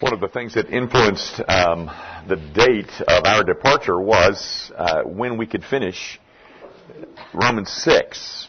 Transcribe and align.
One 0.00 0.12
of 0.12 0.20
the 0.20 0.28
things 0.28 0.52
that 0.52 0.68
influenced 0.68 1.40
um, 1.48 1.90
the 2.28 2.36
date 2.36 2.90
of 3.08 3.24
our 3.24 3.42
departure 3.42 3.98
was 3.98 4.70
uh, 4.76 5.04
when 5.04 5.38
we 5.38 5.46
could 5.46 5.64
finish 5.64 6.20
Romans 7.32 7.70
6. 7.70 8.48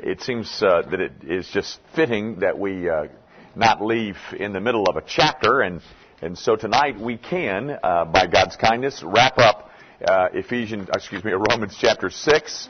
It 0.00 0.20
seems 0.20 0.62
uh, 0.62 0.82
that 0.90 1.00
it 1.00 1.12
is 1.22 1.48
just 1.48 1.80
fitting 1.94 2.40
that 2.40 2.58
we 2.58 2.90
uh, 2.90 3.06
not 3.54 3.82
leave 3.82 4.18
in 4.38 4.52
the 4.52 4.60
middle 4.60 4.84
of 4.86 4.96
a 4.96 5.02
chapter, 5.06 5.62
and, 5.62 5.80
and 6.20 6.36
so 6.36 6.56
tonight 6.56 7.00
we 7.00 7.16
can, 7.16 7.78
uh, 7.82 8.04
by 8.04 8.26
God's 8.26 8.56
kindness, 8.56 9.02
wrap 9.02 9.38
up 9.38 9.70
uh, 10.06 10.28
Ephesians, 10.34 10.90
excuse 10.92 11.24
me, 11.24 11.32
Romans 11.32 11.74
chapter 11.80 12.10
6. 12.10 12.68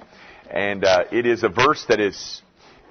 And 0.48 0.84
uh, 0.84 1.07
it 1.11 1.27
is 1.27 1.43
a 1.43 1.48
verse 1.48 1.84
that 1.88 1.98
is 1.98 2.41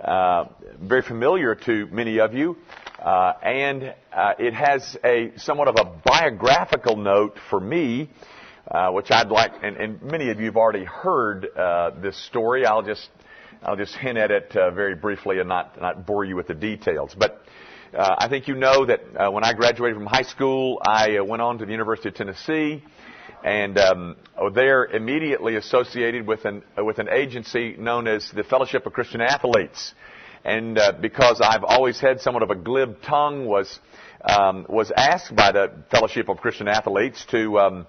very 0.02 1.02
familiar 1.02 1.56
to 1.56 1.88
many 1.88 2.20
of 2.20 2.34
you. 2.34 2.58
Uh, 3.06 3.34
and 3.44 3.94
uh, 4.14 4.34
it 4.40 4.54
has 4.54 4.98
a 5.04 5.32
somewhat 5.38 5.68
of 5.68 5.76
a 5.78 5.86
biographical 6.04 6.96
note 6.96 7.38
for 7.50 7.60
me, 7.60 8.10
uh, 8.72 8.90
which 8.92 9.12
I'd 9.12 9.28
like, 9.28 9.52
and, 9.62 9.78
and, 9.78 10.02
many 10.02 10.32
of 10.32 10.40
you 10.40 10.46
have 10.46 10.56
already 10.56 10.86
heard 10.86 11.46
uh, 11.56 11.92
this 12.02 12.18
story. 12.26 12.66
I'll 12.66 12.82
just 12.82 13.08
I'll 13.62 13.76
just 13.76 13.96
hint 13.96 14.18
at 14.18 14.32
it 14.32 14.56
uh, 14.56 14.72
very 14.72 14.96
briefly 14.96 15.40
and 15.40 15.48
not 15.48 15.80
not 15.80 16.08
bore 16.08 16.26
you 16.26 16.36
with 16.36 16.48
the 16.48 16.56
details. 16.56 17.16
But 17.16 17.44
uh, 17.94 18.16
I 18.18 18.28
think 18.28 18.48
you 18.48 18.56
know 18.56 18.86
that 18.86 19.32
when 19.32 19.44
I 19.44 19.54
graduated 19.54 19.98
from 19.98 20.08
high 20.08 20.24
school, 20.24 20.82
I 20.82 21.20
went 21.20 21.44
on 21.44 21.60
to 21.60 21.66
the 21.66 21.72
University 21.72 22.10
of 22.10 22.16
Tennessee. 22.16 22.82
And 23.44 23.78
um, 23.78 24.16
they're 24.54 24.86
immediately 24.86 25.56
associated 25.56 26.26
with 26.28 26.46
an 26.46 26.64
with 26.78 27.00
an 27.00 27.10
agency 27.10 27.76
known 27.78 28.08
as 28.08 28.30
the 28.32 28.44
Fellowship 28.44 28.86
of 28.86 28.94
Christian 28.94 29.22
Athletes 29.22 29.94
and 30.46 30.78
uh, 30.78 30.94
because 31.02 31.42
I've 31.42 31.64
always 31.64 32.00
had 32.00 32.22
somewhat 32.22 32.44
of 32.44 32.52
a 32.52 32.56
glib 32.56 33.02
tongue, 33.02 33.48
was 33.48 33.80
um, 34.24 34.66
was 34.70 34.92
asked 34.96 35.36
by 35.36 35.52
the 35.52 35.72
Fellowship 35.90 36.30
of 36.30 36.38
Christian 36.38 36.68
Athletes 36.68 37.26
to 37.32 37.60
um, 37.60 37.88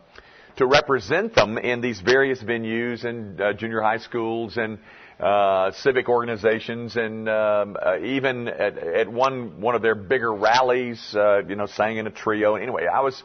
to 0.57 0.67
represent 0.67 1.35
them 1.35 1.59
in 1.59 1.83
these 1.83 2.01
various 2.01 2.43
venues 2.43 3.05
and 3.05 3.41
uh, 3.41 3.53
junior 3.53 3.83
high 3.83 3.99
schools 3.99 4.57
and 4.57 4.79
uh, 5.21 5.71
civic 5.73 6.09
organizations, 6.09 6.97
and 6.97 7.29
um, 7.29 7.77
uh, 7.81 7.99
even 7.99 8.49
at, 8.49 8.79
at 8.79 9.13
one 9.13 9.61
one 9.61 9.75
of 9.75 9.83
their 9.83 9.95
bigger 9.95 10.33
rallies, 10.33 11.15
uh, 11.15 11.43
you 11.47 11.57
know, 11.57 11.67
sang 11.67 11.99
in 11.99 12.07
a 12.07 12.11
trio. 12.11 12.55
Anyway, 12.55 12.87
I 12.87 13.01
was 13.01 13.23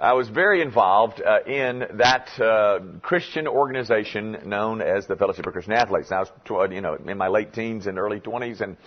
I 0.00 0.14
was 0.14 0.30
very 0.30 0.62
involved 0.62 1.20
uh, 1.20 1.40
in 1.46 1.80
that 1.98 2.30
uh, 2.40 2.80
Christian 3.02 3.46
organization 3.46 4.38
known 4.46 4.80
as 4.80 5.06
the 5.06 5.14
Fellowship 5.14 5.46
of 5.46 5.52
Christian 5.52 5.74
Athletes. 5.74 6.10
I 6.10 6.20
was, 6.20 6.30
tw- 6.46 6.72
you 6.72 6.80
know, 6.80 6.94
in 6.94 7.18
my 7.18 7.28
late 7.28 7.52
teens 7.52 7.86
and 7.86 7.98
early 7.98 8.18
20s, 8.18 8.62
and 8.62 8.78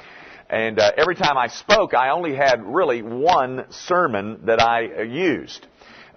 and 0.49 0.79
uh, 0.79 0.91
every 0.97 1.13
time 1.13 1.37
I 1.37 1.47
spoke, 1.49 1.93
I 1.93 2.09
only 2.09 2.35
had 2.35 2.63
really 2.65 3.03
one 3.03 3.65
sermon 3.69 4.39
that 4.45 4.59
I 4.59 4.87
uh, 4.87 5.01
used. 5.03 5.67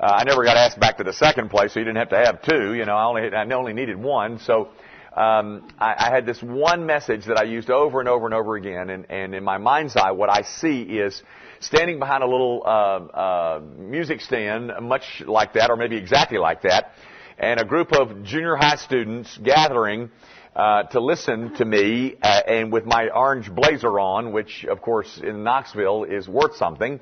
Uh, 0.00 0.14
I 0.16 0.24
never 0.24 0.44
got 0.44 0.56
asked 0.56 0.80
back 0.80 0.96
to 0.96 1.04
the 1.04 1.12
second 1.12 1.50
place, 1.50 1.74
so 1.74 1.80
you 1.80 1.84
didn't 1.84 1.98
have 1.98 2.08
to 2.08 2.16
have 2.16 2.40
two. 2.40 2.72
You 2.72 2.86
know, 2.86 2.96
I 2.96 3.04
only 3.04 3.30
I 3.34 3.44
only 3.54 3.74
needed 3.74 3.98
one, 3.98 4.38
so. 4.38 4.70
Um, 5.16 5.66
I, 5.78 5.94
I 5.96 6.10
had 6.10 6.26
this 6.26 6.42
one 6.42 6.84
message 6.84 7.24
that 7.24 7.38
I 7.38 7.44
used 7.44 7.70
over 7.70 8.00
and 8.00 8.08
over 8.08 8.26
and 8.26 8.34
over 8.34 8.54
again, 8.54 8.90
and, 8.90 9.10
and 9.10 9.34
in 9.34 9.42
my 9.42 9.56
mind's 9.56 9.96
eye, 9.96 10.10
what 10.10 10.28
I 10.28 10.42
see 10.42 10.82
is 10.82 11.22
standing 11.60 11.98
behind 11.98 12.22
a 12.22 12.26
little 12.26 12.62
uh, 12.66 12.68
uh, 12.68 13.60
music 13.78 14.20
stand, 14.20 14.70
much 14.82 15.22
like 15.26 15.54
that, 15.54 15.70
or 15.70 15.76
maybe 15.76 15.96
exactly 15.96 16.36
like 16.36 16.60
that, 16.62 16.92
and 17.38 17.58
a 17.58 17.64
group 17.64 17.94
of 17.94 18.24
junior 18.24 18.56
high 18.56 18.76
students 18.76 19.38
gathering 19.42 20.10
uh, 20.54 20.82
to 20.82 21.00
listen 21.00 21.54
to 21.54 21.64
me, 21.64 22.16
uh, 22.22 22.40
and 22.46 22.70
with 22.70 22.84
my 22.84 23.08
orange 23.08 23.50
blazer 23.50 23.98
on, 23.98 24.32
which, 24.32 24.66
of 24.66 24.82
course, 24.82 25.18
in 25.22 25.42
Knoxville 25.42 26.04
is 26.04 26.28
worth 26.28 26.56
something. 26.56 27.00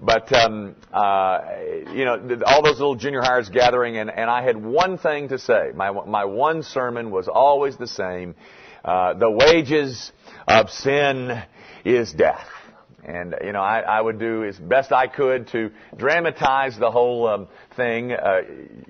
But 0.00 0.32
um, 0.32 0.74
uh, 0.92 1.40
you 1.92 2.04
know, 2.04 2.40
all 2.46 2.62
those 2.62 2.78
little 2.78 2.96
junior 2.96 3.22
hires 3.22 3.48
gathering, 3.48 3.96
and, 3.96 4.10
and 4.10 4.28
I 4.28 4.42
had 4.42 4.56
one 4.56 4.98
thing 4.98 5.28
to 5.28 5.38
say. 5.38 5.72
My 5.74 5.90
my 5.90 6.24
one 6.24 6.62
sermon 6.62 7.10
was 7.10 7.28
always 7.28 7.76
the 7.76 7.86
same: 7.86 8.34
uh, 8.84 9.14
the 9.14 9.30
wages 9.30 10.12
of 10.46 10.70
sin 10.70 11.42
is 11.84 12.12
death. 12.12 12.46
And, 13.06 13.36
you 13.44 13.52
know, 13.52 13.60
I, 13.60 13.80
I 13.80 14.00
would 14.00 14.18
do 14.18 14.42
as 14.44 14.58
best 14.58 14.90
I 14.90 15.06
could 15.06 15.46
to 15.48 15.70
dramatize 15.96 16.76
the 16.76 16.90
whole 16.90 17.28
um, 17.28 17.48
thing. 17.76 18.10
Uh, 18.10 18.40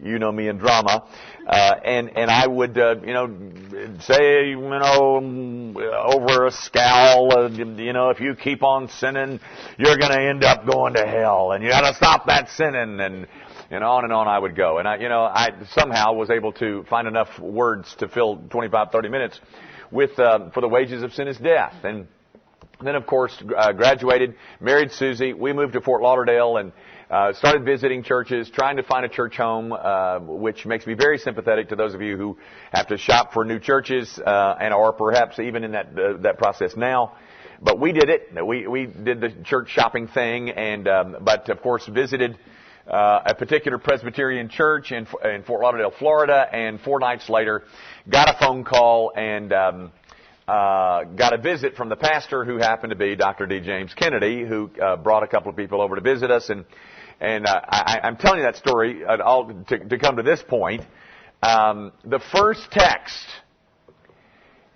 you 0.03 0.19
know 0.19 0.33
me 0.33 0.49
in 0.49 0.57
drama. 0.57 1.07
Uh, 1.47 1.75
and, 1.85 2.17
and 2.17 2.31
I 2.31 2.47
would, 2.47 2.79
uh, 2.79 2.97
you 3.05 3.13
know, 3.13 3.29
say, 4.01 4.49
you 4.49 4.61
know, 4.61 5.75
over 6.07 6.47
a 6.47 6.51
scowl, 6.51 7.31
uh, 7.37 7.49
you 7.51 7.93
know, 7.93 8.09
if 8.09 8.19
you 8.21 8.35
keep 8.35 8.63
on 8.63 8.89
sinning, 8.89 9.39
you're 9.77 9.99
going 9.99 10.13
to 10.13 10.21
end 10.21 10.45
up 10.45 10.67
going 10.67 10.95
to 10.95 11.07
hell. 11.07 11.53
And 11.53 11.63
you 11.63 11.69
got 11.69 11.89
to 11.89 11.95
stop 11.95 12.25
that 12.27 12.49
sinning. 12.49 12.99
And, 13.01 13.27
and 13.71 13.85
on 13.85 14.05
and 14.05 14.15
on 14.15 14.29
I 14.29 14.39
would 14.39 14.57
go. 14.57 14.79
And 14.79 14.89
I, 14.89 14.97
you 14.97 15.11
know, 15.11 15.25
I 15.25 15.51
somehow 15.73 16.15
was 16.15 16.31
able 16.31 16.53
to 16.55 16.85
find 16.85 17.07
enough 17.07 17.39
words 17.39 17.95
to 17.99 18.09
fill 18.09 18.39
25, 18.49 18.93
30 18.93 19.09
minutes 19.11 19.41
with, 19.91 20.19
uh, 20.19 20.51
for 20.53 20.63
the 20.63 20.69
wages 20.69 21.03
of 21.03 21.13
sin 21.13 21.29
is 21.29 21.37
death. 21.37 21.75
And, 21.85 22.09
then, 22.83 22.95
of 22.95 23.07
course, 23.07 23.33
uh, 23.57 23.73
graduated, 23.73 24.35
married 24.61 24.93
Susie. 24.93 25.33
We 25.33 25.53
moved 25.53 25.73
to 25.75 25.81
Fort 25.81 26.03
Lauderdale 26.03 26.59
and 26.59 26.73
uh, 27.11 27.33
started 27.33 27.65
visiting 27.65 28.03
churches, 28.03 28.51
trying 28.51 28.77
to 28.77 28.83
find 28.83 29.07
a 29.07 29.09
church 29.09 29.37
home, 29.37 29.73
uh, 29.73 30.19
which 30.19 30.67
makes 30.67 30.87
me 30.87 30.95
very 30.95 31.19
sympathetic 31.19 31.69
to 31.69 31.77
those 31.77 31.95
of 31.95 32.03
you 32.03 32.17
who 32.17 32.37
have 32.73 32.89
to 32.89 32.99
shop 32.99 33.33
for 33.33 33.45
new 33.45 33.59
churches, 33.59 34.19
uh, 34.19 34.57
and 34.61 34.75
are 34.75 34.93
perhaps 34.93 35.39
even 35.39 35.65
in 35.65 35.73
that 35.73 35.87
uh, 35.99 36.17
that 36.19 36.39
process 36.39 36.77
now. 36.77 37.17
But 37.63 37.81
we 37.81 37.93
did 37.93 38.11
it. 38.11 38.45
We 38.45 38.67
we 38.67 38.87
did 38.87 39.21
the 39.21 39.31
church 39.45 39.71
shopping 39.71 40.09
thing, 40.09 40.51
and 40.51 40.87
um, 40.89 41.17
but 41.21 41.49
of 41.49 41.63
course 41.63 41.87
visited. 41.87 42.39
Uh, 42.87 43.21
a 43.27 43.35
particular 43.35 43.79
Presbyterian 43.79 44.49
church 44.49 44.93
in, 44.93 45.09
in 45.25 45.43
Fort 45.43 45.61
Lauderdale, 45.61 45.93
Florida, 45.99 46.47
and 46.53 46.81
four 46.81 47.01
nights 47.01 47.29
later, 47.29 47.65
got 48.09 48.29
a 48.29 48.39
phone 48.39 48.63
call 48.63 49.13
and 49.17 49.53
um, 49.53 49.93
uh, 50.49 51.05
got 51.05 51.33
a 51.33 51.39
visit 51.39 51.75
from 51.77 51.89
the 51.89 51.97
pastor 51.97 52.45
who 52.45 52.59
happened 52.59 52.91
to 52.91 52.97
be 52.97 53.17
Dr. 53.17 53.47
D. 53.47 53.61
James 53.61 53.93
Kennedy, 53.95 54.45
who 54.45 54.71
uh, 54.81 54.97
brought 54.97 55.23
a 55.23 55.27
couple 55.27 55.51
of 55.51 55.57
people 55.57 55.81
over 55.81 55.97
to 55.97 56.01
visit 56.01 56.31
us. 56.31 56.51
And 56.51 56.65
and 57.21 57.47
uh, 57.47 57.61
I, 57.69 58.01
I'm 58.03 58.17
telling 58.17 58.41
you 58.41 58.45
that 58.45 58.57
story 58.57 59.05
uh, 59.05 59.23
all 59.23 59.51
to, 59.69 59.79
to 59.79 59.99
come 59.99 60.17
to 60.17 60.23
this 60.23 60.43
point. 60.47 60.83
Um, 61.43 61.93
the 62.05 62.21
first 62.33 62.69
text 62.71 63.27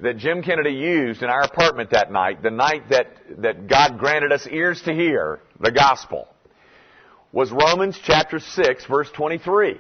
that 0.01 0.17
Jim 0.17 0.43
Kennedy 0.43 0.73
used 0.73 1.23
in 1.23 1.29
our 1.29 1.43
apartment 1.43 1.91
that 1.91 2.11
night, 2.11 2.43
the 2.43 2.51
night 2.51 2.89
that 2.91 3.07
that 3.39 3.69
God 3.69 3.99
granted 3.99 4.33
us 4.33 4.47
ears 4.51 4.83
to 4.83 4.93
hear 4.93 5.41
the 5.61 5.71
gospel, 5.71 6.27
was 7.33 7.53
Romans 7.53 7.99
chapter 8.03 8.41
six, 8.41 8.87
verse 8.87 9.11
twenty-three. 9.13 9.79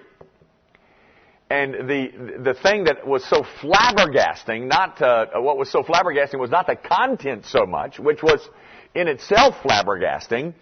And 1.50 1.91
the 1.91 2.38
the 2.44 2.55
thing 2.55 2.84
that 2.84 3.05
was 3.05 3.25
so 3.25 3.43
flabbergasting, 3.61 4.69
not 4.69 5.03
uh, 5.03 5.27
what 5.34 5.59
was 5.59 5.69
so 5.69 5.83
flabbergasting 5.83 6.38
was 6.38 6.50
not 6.50 6.69
the 6.69 6.77
content 6.77 7.44
so 7.44 7.66
much, 7.66 7.99
which 7.99 8.22
was 8.22 8.49
in 8.94 9.09
itself 9.09 9.56
flabbergasting. 9.65 10.55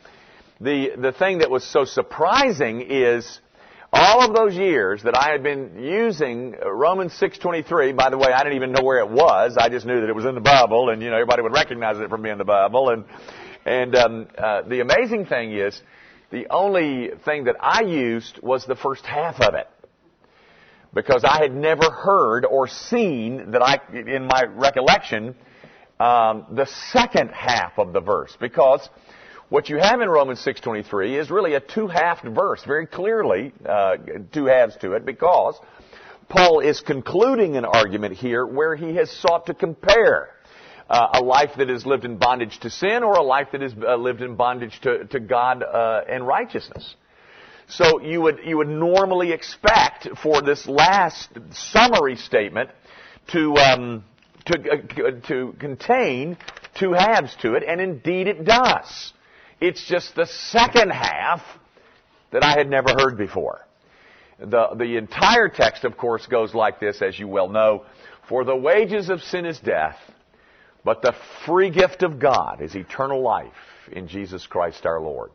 The 0.62 0.93
the 0.97 1.12
thing 1.12 1.38
that 1.38 1.50
was 1.50 1.62
so 1.62 1.84
surprising 1.84 2.81
is 2.81 3.41
all 3.93 4.22
of 4.22 4.34
those 4.34 4.54
years 4.54 5.03
that 5.03 5.15
I 5.15 5.31
had 5.31 5.43
been 5.43 5.78
using 5.78 6.56
Romans 6.65 7.12
6:23. 7.21 7.94
By 7.94 8.09
the 8.09 8.16
way, 8.16 8.32
I 8.32 8.43
didn't 8.43 8.56
even 8.56 8.72
know 8.72 8.82
where 8.82 9.00
it 9.00 9.10
was. 9.10 9.59
I 9.59 9.69
just 9.69 9.84
knew 9.84 10.00
that 10.00 10.09
it 10.09 10.16
was 10.16 10.25
in 10.25 10.34
the 10.34 10.41
Bible, 10.41 10.88
and 10.88 11.03
you 11.03 11.10
know 11.10 11.16
everybody 11.16 11.43
would 11.43 11.53
recognize 11.53 12.00
it 12.00 12.09
from 12.09 12.22
being 12.22 12.32
in 12.32 12.38
the 12.38 12.44
Bible. 12.44 12.88
And 12.88 13.04
and 13.66 13.94
um, 13.94 14.27
uh, 14.38 14.62
the 14.62 14.81
amazing 14.81 15.27
thing 15.27 15.53
is, 15.53 15.78
the 16.31 16.47
only 16.48 17.10
thing 17.27 17.44
that 17.44 17.56
I 17.60 17.82
used 17.82 18.41
was 18.43 18.65
the 18.65 18.77
first 18.77 19.04
half 19.04 19.38
of 19.43 19.53
it 19.53 19.69
because 20.98 21.22
I 21.22 21.41
had 21.41 21.54
never 21.54 21.88
heard 21.92 22.44
or 22.44 22.66
seen 22.66 23.53
that 23.53 23.62
I, 23.62 23.78
in 23.94 24.26
my 24.26 24.47
recollection, 24.50 25.36
um, 26.00 26.47
the 26.50 26.66
second 26.91 27.31
half 27.31 27.78
of 27.78 27.92
the 27.92 28.00
verse. 28.00 28.36
Because 28.41 28.88
what 29.48 29.69
you 29.69 29.78
have 29.78 30.00
in 30.00 30.09
Romans 30.09 30.41
6:23 30.41 31.14
is 31.14 31.31
really 31.31 31.54
a 31.54 31.60
two-halved 31.60 32.24
verse, 32.34 32.65
very 32.65 32.84
clearly 32.84 33.53
uh, 33.65 33.97
two 34.33 34.47
halves 34.47 34.77
to 34.78 34.95
it, 34.95 35.06
because 35.06 35.56
Paul 36.28 36.59
is 36.59 36.80
concluding 36.80 37.56
an 37.56 37.65
argument 37.65 38.15
here 38.16 38.44
where 38.44 38.74
he 38.74 38.97
has 38.97 39.09
sought 39.09 39.47
to 39.47 39.54
compare. 39.54 40.30
Uh, 40.91 41.21
a 41.21 41.22
life 41.22 41.51
that 41.59 41.68
is 41.68 41.84
lived 41.84 42.06
in 42.06 42.16
bondage 42.16 42.59
to 42.60 42.71
sin 42.71 43.03
or 43.03 43.12
a 43.12 43.22
life 43.22 43.48
that 43.53 43.62
is 43.62 43.74
uh, 43.86 43.94
lived 43.94 44.22
in 44.22 44.36
bondage 44.36 44.80
to, 44.80 45.04
to 45.04 45.21
God 45.21 45.62
uh, 45.62 46.01
and 46.09 46.27
righteousness. 46.27 46.97
So 47.68 48.00
you 48.00 48.22
would, 48.22 48.41
you 48.44 48.56
would 48.56 48.68
normally 48.68 49.32
expect 49.32 50.09
for 50.22 50.41
this 50.41 50.66
last 50.66 51.28
summary 51.50 52.16
statement 52.16 52.70
to, 53.28 53.54
um, 53.56 54.04
to, 54.47 54.59
uh, 54.59 55.26
to 55.28 55.54
contain 55.60 56.38
two 56.78 56.92
halves 56.92 57.36
to 57.42 57.54
it, 57.54 57.62
and 57.66 57.80
indeed 57.80 58.26
it 58.26 58.44
does. 58.44 59.12
It's 59.60 59.86
just 59.86 60.15
the 60.15 60.26
second 60.26 60.91
half 60.91 61.42
that 62.32 62.42
I 62.42 62.53
had 62.53 62.70
never 62.70 62.91
heard 62.98 63.18
before. 63.18 63.60
The, 64.38 64.68
the 64.76 64.97
entire 64.97 65.48
text, 65.48 65.84
of 65.84 65.97
course, 65.97 66.26
goes 66.26 66.54
like 66.54 66.80
this, 66.80 67.03
as 67.03 67.18
you 67.18 67.28
well 67.28 67.48
know. 67.48 67.84
For 68.28 68.44
the 68.44 68.56
wages 68.56 69.10
of 69.10 69.20
sin 69.20 69.44
is 69.44 69.59
death, 69.59 69.97
but 70.84 71.03
the 71.03 71.15
free 71.44 71.70
gift 71.70 72.03
of 72.03 72.18
God 72.18 72.62
is 72.62 72.74
eternal 72.74 73.20
life 73.20 73.53
in 73.91 74.06
Jesus 74.06 74.47
Christ 74.47 74.86
our 74.86 75.00
Lord. 75.00 75.30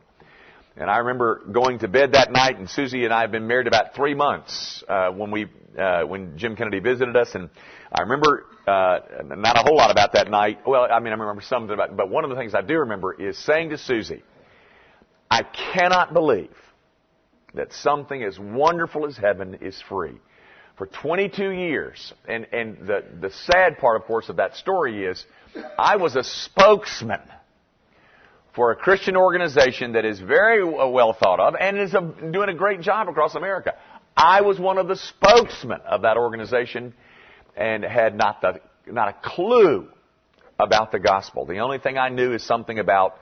And 0.76 0.90
I 0.90 0.98
remember 0.98 1.40
going 1.52 1.78
to 1.80 1.88
bed 1.88 2.12
that 2.12 2.32
night, 2.32 2.58
and 2.58 2.68
Susie 2.68 3.04
and 3.04 3.14
I 3.14 3.20
have 3.20 3.30
been 3.30 3.46
married 3.46 3.68
about 3.68 3.94
three 3.94 4.14
months 4.14 4.82
uh, 4.88 5.10
when 5.10 5.30
we 5.30 5.46
uh, 5.78 6.02
when 6.02 6.36
Jim 6.36 6.56
Kennedy 6.56 6.80
visited 6.80 7.16
us, 7.16 7.34
and 7.34 7.48
I 7.92 8.02
remember 8.02 8.44
uh, 8.66 8.98
not 9.36 9.56
a 9.56 9.62
whole 9.62 9.76
lot 9.76 9.92
about 9.92 10.14
that 10.14 10.28
night. 10.28 10.66
Well, 10.66 10.88
I 10.90 10.98
mean, 10.98 11.12
I 11.12 11.16
remember 11.16 11.42
something 11.42 11.72
about, 11.72 11.96
but 11.96 12.10
one 12.10 12.24
of 12.24 12.30
the 12.30 12.36
things 12.36 12.54
I 12.54 12.62
do 12.62 12.78
remember 12.78 13.12
is 13.12 13.38
saying 13.38 13.70
to 13.70 13.78
Susie, 13.78 14.24
"I 15.30 15.42
cannot 15.42 16.12
believe 16.12 16.54
that 17.54 17.72
something 17.72 18.24
as 18.24 18.36
wonderful 18.36 19.06
as 19.06 19.16
heaven 19.16 19.58
is 19.60 19.80
free." 19.88 20.16
For 20.76 20.88
22 20.88 21.50
years, 21.50 22.12
and 22.26 22.48
and 22.52 22.78
the 22.84 23.04
the 23.20 23.30
sad 23.30 23.78
part, 23.78 24.00
of 24.00 24.08
course, 24.08 24.28
of 24.28 24.36
that 24.36 24.56
story 24.56 25.04
is, 25.04 25.24
I 25.78 25.96
was 25.96 26.16
a 26.16 26.24
spokesman 26.24 27.20
for 28.54 28.70
a 28.70 28.76
Christian 28.76 29.16
organization 29.16 29.92
that 29.92 30.04
is 30.04 30.20
very 30.20 30.64
well 30.64 31.12
thought 31.12 31.40
of 31.40 31.54
and 31.58 31.78
is 31.78 31.94
a, 31.94 32.00
doing 32.00 32.48
a 32.48 32.54
great 32.54 32.80
job 32.80 33.08
across 33.08 33.34
America. 33.34 33.74
I 34.16 34.42
was 34.42 34.58
one 34.58 34.78
of 34.78 34.86
the 34.86 34.96
spokesmen 34.96 35.80
of 35.86 36.02
that 36.02 36.16
organization 36.16 36.94
and 37.56 37.84
had 37.84 38.16
not 38.16 38.40
the, 38.40 38.60
not 38.86 39.08
a 39.08 39.28
clue 39.28 39.88
about 40.58 40.92
the 40.92 41.00
gospel. 41.00 41.46
The 41.46 41.58
only 41.58 41.78
thing 41.78 41.98
I 41.98 42.10
knew 42.10 42.32
is 42.32 42.44
something 42.44 42.78
about 42.78 43.16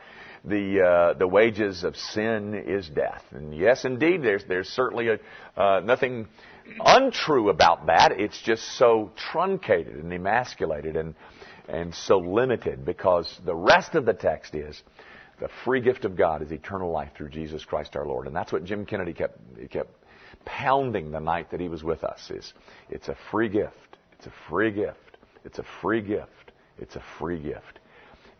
the 0.44 0.80
uh, 0.82 1.18
the 1.18 1.26
wages 1.26 1.84
of 1.84 1.96
sin 1.96 2.54
is 2.54 2.88
death. 2.88 3.22
And 3.30 3.56
yes, 3.56 3.84
indeed, 3.84 4.22
there's 4.22 4.44
there's 4.44 4.68
certainly 4.68 5.08
a, 5.08 5.60
uh, 5.60 5.80
nothing 5.80 6.26
untrue 6.84 7.48
about 7.48 7.86
that. 7.86 8.12
It's 8.12 8.40
just 8.42 8.64
so 8.76 9.12
truncated 9.16 9.94
and 9.94 10.12
emasculated 10.12 10.96
and 10.96 11.14
and 11.68 11.94
so 11.94 12.18
limited 12.18 12.84
because 12.84 13.32
the 13.44 13.54
rest 13.54 13.94
of 13.94 14.04
the 14.04 14.12
text 14.12 14.54
is 14.54 14.82
the 15.42 15.48
free 15.64 15.80
gift 15.80 16.04
of 16.04 16.16
God 16.16 16.40
is 16.40 16.52
eternal 16.52 16.92
life 16.92 17.10
through 17.16 17.30
Jesus 17.30 17.64
Christ 17.64 17.96
our 17.96 18.06
Lord. 18.06 18.28
And 18.28 18.36
that's 18.36 18.52
what 18.52 18.64
Jim 18.64 18.86
Kennedy 18.86 19.12
kept, 19.12 19.40
kept 19.70 19.90
pounding 20.44 21.10
the 21.10 21.18
night 21.18 21.50
that 21.50 21.58
he 21.58 21.68
was 21.68 21.82
with 21.82 22.04
us 22.04 22.30
is 22.30 22.52
it's 22.88 23.08
a 23.08 23.16
free 23.32 23.48
gift. 23.48 23.96
It's 24.12 24.26
a 24.28 24.32
free 24.48 24.70
gift. 24.70 25.18
It's 25.44 25.58
a 25.58 25.64
free 25.80 26.00
gift. 26.00 26.52
It's 26.78 26.94
a 26.94 27.02
free 27.18 27.42
gift. 27.42 27.80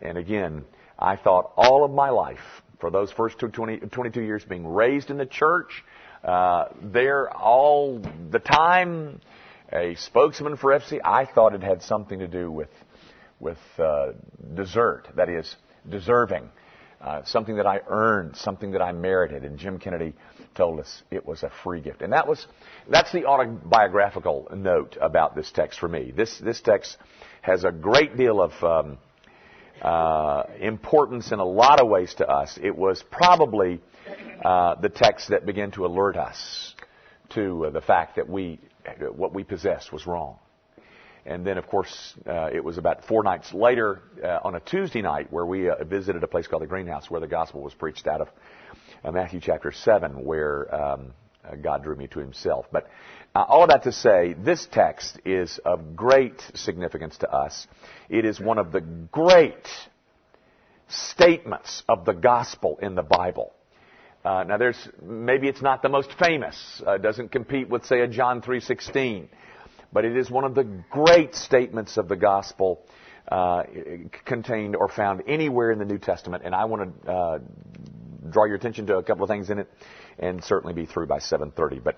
And 0.01 0.17
again, 0.17 0.63
I 0.97 1.17
thought 1.17 1.51
all 1.57 1.83
of 1.83 1.91
my 1.91 2.09
life, 2.09 2.39
for 2.79 2.89
those 2.89 3.11
first 3.11 3.37
two, 3.37 3.49
20, 3.49 3.79
22 3.79 4.21
years 4.21 4.45
being 4.45 4.65
raised 4.65 5.09
in 5.09 5.17
the 5.17 5.25
church, 5.25 5.83
uh, 6.23 6.67
there 6.81 7.29
all 7.29 8.01
the 8.31 8.39
time, 8.39 9.19
a 9.73 9.95
spokesman 9.95 10.55
for 10.55 10.71
FC, 10.71 11.01
I 11.03 11.25
thought 11.25 11.53
it 11.53 11.63
had 11.63 11.81
something 11.81 12.19
to 12.19 12.29
do 12.29 12.49
with, 12.49 12.71
with 13.41 13.57
uh, 13.77 14.13
that 14.55 15.27
is, 15.27 15.53
deserving. 15.89 16.49
Uh, 17.03 17.21
something 17.25 17.57
that 17.57 17.67
I 17.67 17.81
earned, 17.89 18.37
something 18.37 18.71
that 18.71 18.81
I 18.81 18.93
merited. 18.93 19.43
And 19.43 19.59
Jim 19.59 19.77
Kennedy 19.77 20.13
told 20.55 20.79
us 20.79 21.03
it 21.11 21.25
was 21.25 21.43
a 21.43 21.51
free 21.61 21.81
gift. 21.81 22.01
And 22.01 22.13
that 22.13 22.25
was, 22.29 22.47
that's 22.89 23.11
the 23.11 23.25
autobiographical 23.25 24.47
note 24.55 24.97
about 25.01 25.35
this 25.35 25.51
text 25.51 25.81
for 25.81 25.89
me. 25.89 26.13
This, 26.15 26.39
this 26.39 26.61
text 26.61 26.95
has 27.41 27.65
a 27.65 27.73
great 27.73 28.15
deal 28.15 28.41
of 28.41 28.53
um, 28.63 28.97
uh, 29.81 30.43
importance 30.61 31.33
in 31.33 31.39
a 31.39 31.45
lot 31.45 31.81
of 31.81 31.89
ways 31.89 32.13
to 32.19 32.25
us. 32.25 32.57
It 32.63 32.77
was 32.77 33.03
probably 33.11 33.81
uh, 34.45 34.75
the 34.75 34.87
text 34.87 35.27
that 35.31 35.45
began 35.45 35.71
to 35.71 35.85
alert 35.85 36.15
us 36.15 36.73
to 37.31 37.65
uh, 37.65 37.69
the 37.71 37.81
fact 37.81 38.15
that 38.15 38.29
we, 38.29 38.61
what 39.11 39.33
we 39.33 39.43
possessed 39.43 39.91
was 39.91 40.07
wrong. 40.07 40.37
And 41.25 41.45
then, 41.45 41.57
of 41.57 41.67
course, 41.67 42.13
uh, 42.27 42.49
it 42.53 42.63
was 42.63 42.77
about 42.77 43.05
four 43.05 43.23
nights 43.23 43.53
later 43.53 44.01
uh, 44.21 44.39
on 44.43 44.55
a 44.55 44.59
Tuesday 44.59 45.01
night 45.01 45.31
where 45.31 45.45
we 45.45 45.69
uh, 45.69 45.83
visited 45.85 46.21
a 46.23 46.27
place 46.27 46.47
called 46.47 46.63
the 46.63 46.67
Greenhouse 46.67 47.09
where 47.09 47.21
the 47.21 47.27
gospel 47.27 47.61
was 47.61 47.73
preached 47.73 48.07
out 48.07 48.21
of 48.21 48.27
uh, 49.05 49.11
Matthew 49.11 49.39
chapter 49.39 49.71
7 49.71 50.25
where 50.25 50.73
um, 50.73 51.13
uh, 51.45 51.55
God 51.55 51.83
drew 51.83 51.95
me 51.95 52.07
to 52.07 52.19
himself. 52.19 52.65
But 52.73 52.89
uh, 53.33 53.45
all 53.47 53.67
that 53.67 53.83
to 53.83 53.93
say, 53.93 54.35
this 54.37 54.67
text 54.69 55.17
is 55.23 55.59
of 55.63 55.95
great 55.95 56.41
significance 56.55 57.17
to 57.19 57.31
us. 57.31 57.67
It 58.09 58.25
is 58.25 58.39
one 58.41 58.57
of 58.57 58.73
the 58.73 58.81
great 58.81 59.67
statements 60.89 61.83
of 61.87 62.03
the 62.03 62.13
gospel 62.13 62.79
in 62.81 62.95
the 62.95 63.01
Bible. 63.01 63.53
Now, 64.25 64.57
there's 64.57 64.77
maybe 65.01 65.49
it's 65.49 65.61
not 65.61 65.81
the 65.81 65.89
most 65.89 66.09
famous. 66.17 66.81
Doesn't 67.01 67.33
compete 67.33 67.67
with, 67.67 67.85
say, 67.85 67.99
a 67.99 68.07
John 68.07 68.41
three 68.41 68.61
sixteen 68.61 69.27
but 69.93 70.05
it 70.05 70.17
is 70.17 70.29
one 70.29 70.43
of 70.43 70.55
the 70.55 70.63
great 70.89 71.35
statements 71.35 71.97
of 71.97 72.07
the 72.07 72.15
gospel 72.15 72.81
uh, 73.31 73.63
contained 74.25 74.75
or 74.75 74.89
found 74.89 75.23
anywhere 75.27 75.71
in 75.71 75.79
the 75.79 75.85
New 75.85 75.99
Testament. 75.99 76.43
And 76.45 76.53
I 76.53 76.65
want 76.65 77.05
to 77.05 77.11
uh, 77.11 77.39
draw 78.29 78.45
your 78.45 78.55
attention 78.55 78.87
to 78.87 78.97
a 78.97 79.03
couple 79.03 79.23
of 79.23 79.29
things 79.29 79.49
in 79.49 79.59
it, 79.59 79.69
and 80.19 80.43
certainly 80.43 80.73
be 80.73 80.85
through 80.85 81.07
by 81.07 81.19
7:30. 81.19 81.83
But 81.83 81.95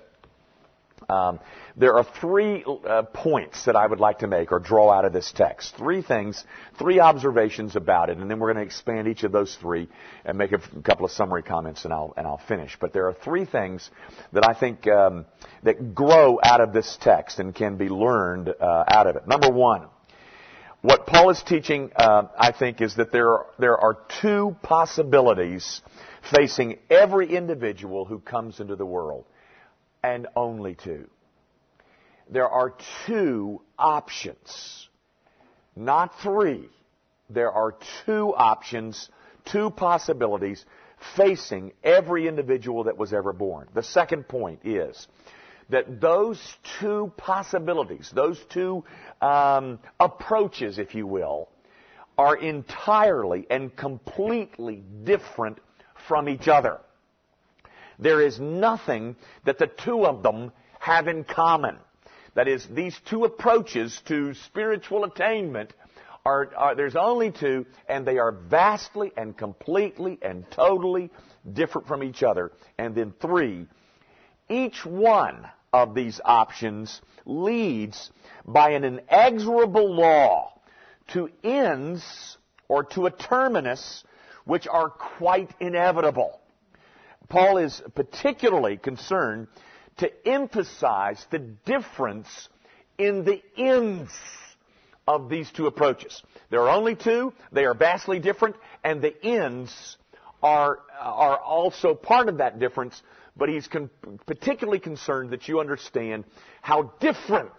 um, 1.09 1.39
there 1.77 1.95
are 1.95 2.03
three 2.03 2.63
uh, 2.65 3.03
points 3.03 3.65
that 3.65 3.75
I 3.75 3.85
would 3.85 3.99
like 3.99 4.19
to 4.19 4.27
make 4.27 4.51
or 4.51 4.59
draw 4.59 4.91
out 4.91 5.05
of 5.05 5.13
this 5.13 5.31
text. 5.31 5.75
Three 5.75 6.01
things, 6.01 6.43
three 6.79 6.99
observations 6.99 7.75
about 7.75 8.09
it, 8.09 8.17
and 8.17 8.31
then 8.31 8.39
we're 8.39 8.53
going 8.53 8.63
to 8.63 8.67
expand 8.67 9.07
each 9.07 9.23
of 9.23 9.31
those 9.31 9.55
three 9.55 9.89
and 10.23 10.37
make 10.37 10.51
a 10.51 10.59
couple 10.81 11.05
of 11.05 11.11
summary 11.11 11.43
comments, 11.43 11.85
and 11.85 11.93
I'll 11.93 12.13
and 12.17 12.25
I'll 12.25 12.41
finish. 12.47 12.77
But 12.79 12.93
there 12.93 13.07
are 13.07 13.13
three 13.13 13.45
things 13.45 13.89
that 14.33 14.47
I 14.47 14.53
think 14.53 14.87
um, 14.87 15.25
that 15.63 15.93
grow 15.93 16.39
out 16.41 16.61
of 16.61 16.73
this 16.73 16.97
text 17.01 17.39
and 17.39 17.53
can 17.53 17.77
be 17.77 17.89
learned 17.89 18.49
uh, 18.49 18.83
out 18.87 19.07
of 19.07 19.15
it. 19.15 19.27
Number 19.27 19.49
one. 19.49 19.87
What 20.81 21.07
Paul 21.07 21.31
is 21.31 21.41
teaching, 21.41 21.89
uh, 21.95 22.27
I 22.37 22.51
think, 22.51 22.79
is 22.79 22.97
that 22.97 23.11
there 23.11 23.27
are, 23.29 23.45
there 23.57 23.75
are 23.75 23.97
two 24.21 24.55
possibilities 24.61 25.81
facing 26.31 26.77
every 26.91 27.35
individual 27.35 28.05
who 28.05 28.19
comes 28.19 28.59
into 28.59 28.75
the 28.75 28.85
world 28.85 29.25
and 30.05 30.27
only 30.35 30.75
two. 30.75 31.09
There 32.29 32.47
are 32.47 32.75
two 33.07 33.61
options, 33.77 34.87
not 35.75 36.19
three. 36.21 36.69
There 37.31 37.51
are 37.51 37.75
two 38.05 38.31
options, 38.35 39.09
two 39.45 39.71
possibilities 39.71 40.63
facing 41.17 41.73
every 41.83 42.27
individual 42.27 42.83
that 42.83 42.97
was 42.97 43.13
ever 43.13 43.33
born. 43.33 43.67
The 43.73 43.81
second 43.81 44.27
point 44.27 44.59
is 44.63 45.07
that 45.69 45.99
those 45.99 46.39
two 46.79 47.11
possibilities, 47.17 48.11
those 48.13 48.39
two 48.49 48.83
um, 49.23 49.79
approaches, 49.99 50.77
if 50.77 50.93
you 50.93 51.07
will, 51.07 51.49
are 52.15 52.37
entirely 52.37 53.47
and 53.49 53.75
completely 53.75 54.83
different 55.03 55.57
from 56.07 56.29
each 56.29 56.47
other 56.47 56.79
there 57.99 58.21
is 58.21 58.39
nothing 58.39 59.15
that 59.45 59.57
the 59.57 59.67
two 59.67 60.05
of 60.05 60.23
them 60.23 60.51
have 60.79 61.07
in 61.07 61.23
common. 61.23 61.77
That 62.35 62.47
is, 62.47 62.67
these 62.67 62.99
two 63.05 63.23
approaches 63.23 64.01
to 64.07 64.33
spiritual 64.33 65.05
attainment 65.05 65.73
are, 66.25 66.51
are, 66.55 66.75
there's 66.75 66.95
only 66.95 67.31
two, 67.31 67.65
and 67.87 68.05
they 68.05 68.17
are 68.17 68.31
vastly 68.31 69.11
and 69.15 69.37
completely 69.37 70.17
and 70.21 70.49
totally 70.51 71.11
different 71.53 71.87
from 71.87 72.03
each 72.03 72.23
other. 72.23 72.51
And 72.77 72.95
then 72.95 73.13
three, 73.21 73.67
each 74.49 74.85
one 74.85 75.47
of 75.71 75.93
these 75.93 76.19
options 76.25 77.01
leads 77.25 78.11
by 78.45 78.71
an 78.71 78.83
inexorable 78.83 79.93
law 79.93 80.53
to 81.09 81.29
ends 81.43 82.37
or 82.67 82.83
to 82.83 83.05
a 83.05 83.11
terminus 83.11 84.03
which 84.45 84.67
are 84.67 84.89
quite 84.89 85.51
inevitable. 85.59 86.39
Paul 87.29 87.57
is 87.57 87.81
particularly 87.95 88.77
concerned 88.77 89.47
to 89.97 90.11
emphasize 90.27 91.25
the 91.31 91.39
difference 91.39 92.27
in 92.97 93.23
the 93.23 93.41
ends 93.57 94.11
of 95.07 95.29
these 95.29 95.51
two 95.51 95.67
approaches. 95.67 96.21
There 96.49 96.61
are 96.61 96.69
only 96.69 96.95
two, 96.95 97.33
they 97.51 97.65
are 97.65 97.73
vastly 97.73 98.19
different, 98.19 98.55
and 98.83 99.01
the 99.01 99.15
ends 99.23 99.97
are, 100.41 100.79
are 100.99 101.37
also 101.37 101.93
part 101.93 102.29
of 102.29 102.37
that 102.37 102.59
difference, 102.59 103.01
but 103.35 103.49
he's 103.49 103.67
con- 103.67 103.89
particularly 104.25 104.79
concerned 104.79 105.31
that 105.31 105.47
you 105.47 105.59
understand 105.59 106.25
how 106.61 106.93
different 106.99 107.53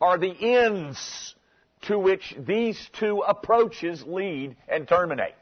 are 0.00 0.18
the 0.18 0.34
ends 0.56 1.34
to 1.82 1.98
which 1.98 2.34
these 2.38 2.78
two 2.98 3.20
approaches 3.20 4.02
lead 4.06 4.56
and 4.68 4.88
terminate. 4.88 5.34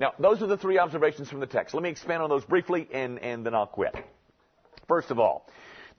Now, 0.00 0.14
those 0.18 0.40
are 0.42 0.46
the 0.46 0.56
three 0.56 0.78
observations 0.78 1.28
from 1.28 1.40
the 1.40 1.46
text. 1.46 1.74
Let 1.74 1.82
me 1.82 1.90
expand 1.90 2.22
on 2.22 2.30
those 2.30 2.44
briefly 2.46 2.88
and, 2.90 3.18
and 3.18 3.44
then 3.44 3.54
I'll 3.54 3.66
quit. 3.66 3.94
First 4.88 5.10
of 5.10 5.18
all, 5.18 5.46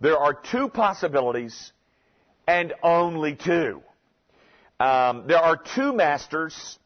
there 0.01 0.17
are 0.17 0.33
two 0.33 0.69
possibilities 0.69 1.71
and 2.47 2.73
only 2.81 3.35
two. 3.35 3.83
Um, 4.79 5.25
there 5.27 5.37
are 5.37 5.55
two 5.55 5.93
masters 5.93 6.79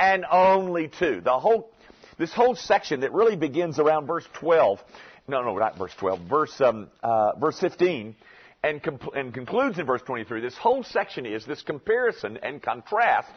and 0.00 0.26
only 0.28 0.88
two. 0.88 1.20
The 1.20 1.38
whole, 1.38 1.70
this 2.18 2.32
whole 2.32 2.56
section 2.56 3.00
that 3.00 3.12
really 3.12 3.36
begins 3.36 3.78
around 3.78 4.08
verse 4.08 4.26
12, 4.32 4.80
no, 5.28 5.42
no, 5.42 5.56
not 5.56 5.78
verse 5.78 5.94
12, 5.96 6.20
verse, 6.28 6.60
um, 6.60 6.90
uh, 7.04 7.36
verse 7.38 7.60
15, 7.60 8.16
and, 8.64 8.80
and 9.14 9.32
concludes 9.32 9.78
in 9.78 9.86
verse 9.86 10.02
23. 10.02 10.40
This 10.40 10.56
whole 10.56 10.82
section 10.82 11.24
is 11.24 11.46
this 11.46 11.62
comparison 11.62 12.36
and 12.42 12.60
contrast 12.60 13.28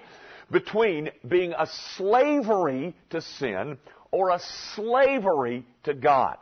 between 0.51 1.09
being 1.27 1.53
a 1.53 1.67
slavery 1.97 2.95
to 3.09 3.21
sin 3.21 3.77
or 4.11 4.29
a 4.29 4.39
slavery 4.75 5.65
to 5.83 5.93
God. 5.93 6.37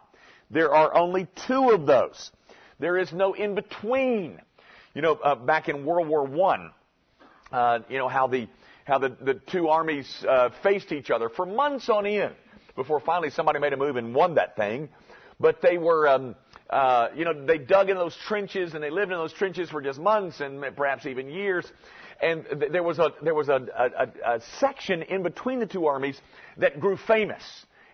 There 0.52 0.74
are 0.74 0.96
only 0.96 1.28
two 1.48 1.72
of 1.72 1.86
those. 1.86 2.32
There 2.80 2.98
is 2.98 3.12
no 3.12 3.34
in 3.34 3.56
between. 3.56 4.40
You 4.94 5.02
know, 5.02 5.14
uh, 5.16 5.36
back 5.36 5.70
in 5.70 5.86
World 5.86 6.08
War 6.08 6.24
One, 6.24 6.72
uh, 7.52 7.80
you 7.90 7.98
know 7.98 8.08
how 8.08 8.28
the 8.28 8.48
how 8.86 9.00
the, 9.00 9.10
the 9.22 9.36
two 9.36 9.70
armies 9.70 10.08
uh, 10.28 10.50
faced 10.62 10.92
each 10.92 11.10
other 11.10 11.30
for 11.30 11.46
months 11.46 11.90
on 11.90 12.06
end 12.06 12.36
before 12.76 13.00
finally 13.00 13.30
somebody 13.30 13.60
made 13.60 13.74
a 13.74 13.78
move 13.78 13.96
and 13.96 14.14
won 14.14 14.36
that 14.36 14.56
thing. 14.56 14.90
But 15.40 15.62
they 15.62 15.78
were, 15.78 16.08
um, 16.08 16.36
uh, 16.70 17.10
you 17.16 17.26
know, 17.26 17.46
they 17.46 17.58
dug 17.58 17.90
in 17.90 17.98
those 17.98 18.16
trenches 18.28 18.74
and 18.74 18.84
they 18.84 18.90
lived 18.90 19.12
in 19.12 19.18
those 19.18 19.34
trenches 19.34 19.70
for 19.70 19.82
just 19.82 20.00
months 20.00 20.40
and 20.40 20.64
perhaps 20.76 21.06
even 21.06 21.30
years. 21.30 21.66
And 22.22 22.46
th- 22.46 22.72
there 22.72 22.84
was 22.84 23.00
a 23.00 23.12
there 23.22 23.36
was 23.36 23.50
a, 23.50 23.66
a, 23.78 24.36
a 24.36 24.42
section 24.60 25.02
in 25.02 25.24
between 25.24 25.60
the 25.60 25.66
two 25.66 25.88
armies 25.88 26.20
that 26.58 26.80
grew 26.80 26.98
famous. 26.98 27.44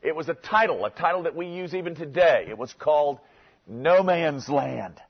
It 0.02 0.16
was 0.16 0.30
a 0.30 0.34
title, 0.34 0.86
a 0.86 0.90
title 0.90 1.24
that 1.24 1.36
we 1.36 1.48
use 1.48 1.74
even 1.74 1.96
today. 1.96 2.46
It 2.50 2.58
was 2.58 2.74
called 2.74 3.20
No 3.68 4.02
Man's 4.04 4.48
Land. 4.48 5.02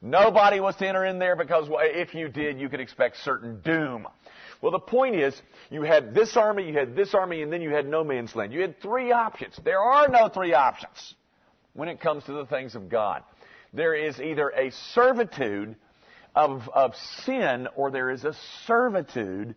Nobody 0.00 0.60
was 0.60 0.76
to 0.76 0.86
enter 0.86 1.04
in 1.04 1.18
there 1.18 1.34
because 1.34 1.66
if 1.70 2.14
you 2.14 2.28
did, 2.28 2.60
you 2.60 2.68
could 2.68 2.80
expect 2.80 3.16
certain 3.24 3.60
doom. 3.62 4.06
Well, 4.60 4.72
the 4.72 4.78
point 4.78 5.16
is, 5.16 5.40
you 5.70 5.82
had 5.82 6.14
this 6.14 6.36
army, 6.36 6.68
you 6.68 6.74
had 6.74 6.94
this 6.94 7.14
army, 7.14 7.42
and 7.42 7.52
then 7.52 7.62
you 7.62 7.70
had 7.70 7.86
no 7.86 8.04
man's 8.04 8.34
land. 8.34 8.52
You 8.52 8.60
had 8.60 8.80
three 8.80 9.12
options. 9.12 9.58
There 9.64 9.80
are 9.80 10.08
no 10.08 10.28
three 10.28 10.52
options 10.52 11.14
when 11.74 11.88
it 11.88 12.00
comes 12.00 12.24
to 12.24 12.32
the 12.32 12.46
things 12.46 12.74
of 12.74 12.88
God. 12.88 13.22
There 13.72 13.94
is 13.94 14.20
either 14.20 14.50
a 14.50 14.70
servitude 14.94 15.76
of, 16.38 16.68
of 16.72 16.94
sin 17.24 17.66
or 17.74 17.90
there 17.90 18.10
is 18.10 18.22
a 18.22 18.32
servitude 18.66 19.56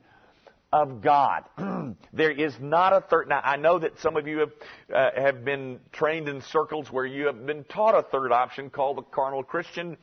of 0.73 1.01
God. 1.01 1.43
there 2.13 2.31
is 2.31 2.55
not 2.59 2.91
a 2.91 3.01
third. 3.01 3.29
Now, 3.29 3.39
I 3.43 3.57
know 3.57 3.77
that 3.77 3.99
some 3.99 4.17
of 4.17 4.27
you 4.27 4.39
have, 4.39 4.51
uh, 4.91 5.09
have 5.15 5.45
been 5.45 5.79
trained 5.91 6.27
in 6.27 6.41
circles 6.41 6.91
where 6.91 7.05
you 7.05 7.27
have 7.27 7.45
been 7.45 7.65
taught 7.65 7.93
a 7.93 8.01
third 8.01 8.31
option 8.31 8.71
called 8.71 8.97
the 8.97 9.03
carnal 9.03 9.43
Christian. 9.43 9.95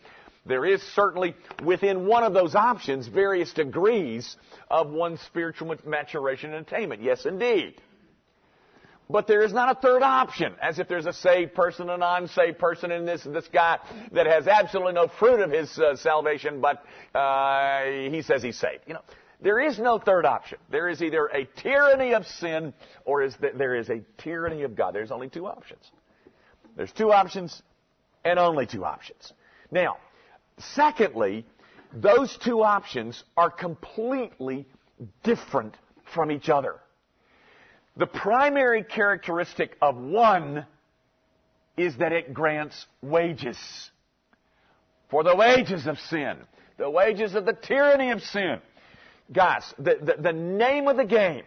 There 0.47 0.65
is 0.65 0.81
certainly 0.95 1.35
within 1.65 2.07
one 2.07 2.23
of 2.23 2.33
those 2.33 2.55
options 2.55 3.09
various 3.09 3.53
degrees 3.53 4.37
of 4.71 4.89
one's 4.89 5.21
spiritual 5.23 5.75
maturation 5.85 6.55
and 6.55 6.65
attainment. 6.65 7.03
Yes, 7.03 7.27
indeed. 7.27 7.75
But 9.11 9.27
there 9.27 9.43
is 9.43 9.53
not 9.53 9.77
a 9.77 9.81
third 9.81 10.03
option, 10.03 10.55
as 10.61 10.79
if 10.79 10.87
there's 10.87 11.07
a 11.07 11.13
saved 11.13 11.55
person, 11.55 11.89
a 11.89 11.97
non-saved 11.97 12.59
person, 12.59 12.93
and 12.93 13.09
this 13.09 13.25
this 13.25 13.49
guy 13.49 13.79
that 14.13 14.27
has 14.27 14.47
absolutely 14.47 14.93
no 14.93 15.09
fruit 15.19 15.41
of 15.41 15.51
his 15.51 15.79
uh, 15.79 15.97
salvation, 15.97 16.61
but 16.61 16.85
uh, 17.19 17.85
he 18.11 18.21
says 18.21 18.43
he's 18.43 18.59
saved. 18.59 18.83
You 18.87 18.95
know, 18.95 19.03
there 19.41 19.61
is 19.61 19.79
no 19.79 19.99
third 19.99 20.27
option. 20.27 20.59
There 20.71 20.89
is 20.89 21.01
either 21.01 21.27
a 21.27 21.47
tyranny 21.61 22.13
of 22.13 22.27
sin 22.27 22.75
or 23.07 23.23
is 23.23 23.35
there 23.41 23.77
is 23.77 23.89
a 23.89 24.03
tyranny 24.19 24.63
of 24.63 24.77
God. 24.77 24.95
There's 24.95 25.11
only 25.11 25.31
two 25.31 25.47
options. 25.47 25.91
There's 26.77 26.93
two 26.93 27.13
options 27.13 27.63
and 28.25 28.39
only 28.39 28.67
two 28.67 28.85
options. 28.85 29.33
Now, 29.71 29.97
Secondly, 30.59 31.47
those 31.93 32.37
two 32.45 32.63
options 32.63 33.23
are 33.37 33.51
completely 33.51 34.67
different 35.23 35.77
from 36.15 36.31
each 36.31 36.49
other. 36.49 36.77
The 37.99 38.07
primary 38.07 38.83
characteristic 38.83 39.77
of 39.83 39.97
one 39.97 40.65
is 41.77 41.97
that 41.99 42.13
it 42.13 42.33
grants 42.33 42.87
wages. 43.03 43.59
For 45.11 45.23
the 45.23 45.35
wages 45.35 45.87
of 45.87 45.99
sin, 45.99 46.39
the 46.77 46.91
wages 46.91 47.35
of 47.35 47.45
the 47.45 47.53
tyranny 47.53 48.11
of 48.11 48.23
sin. 48.23 48.61
Guys, 49.33 49.63
the, 49.79 49.99
the, 50.01 50.23
the 50.23 50.33
name 50.33 50.89
of 50.89 50.97
the 50.97 51.05
game, 51.05 51.45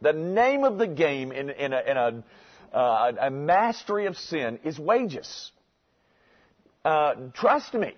the 0.00 0.12
name 0.12 0.64
of 0.64 0.78
the 0.78 0.86
game 0.86 1.32
in, 1.32 1.50
in, 1.50 1.72
a, 1.72 1.80
in 1.80 1.96
a, 1.96 2.76
uh, 2.76 3.12
a 3.20 3.30
mastery 3.30 4.06
of 4.06 4.16
sin 4.16 4.58
is 4.64 4.78
wages. 4.78 5.52
Uh, 6.84 7.14
trust 7.34 7.74
me, 7.74 7.94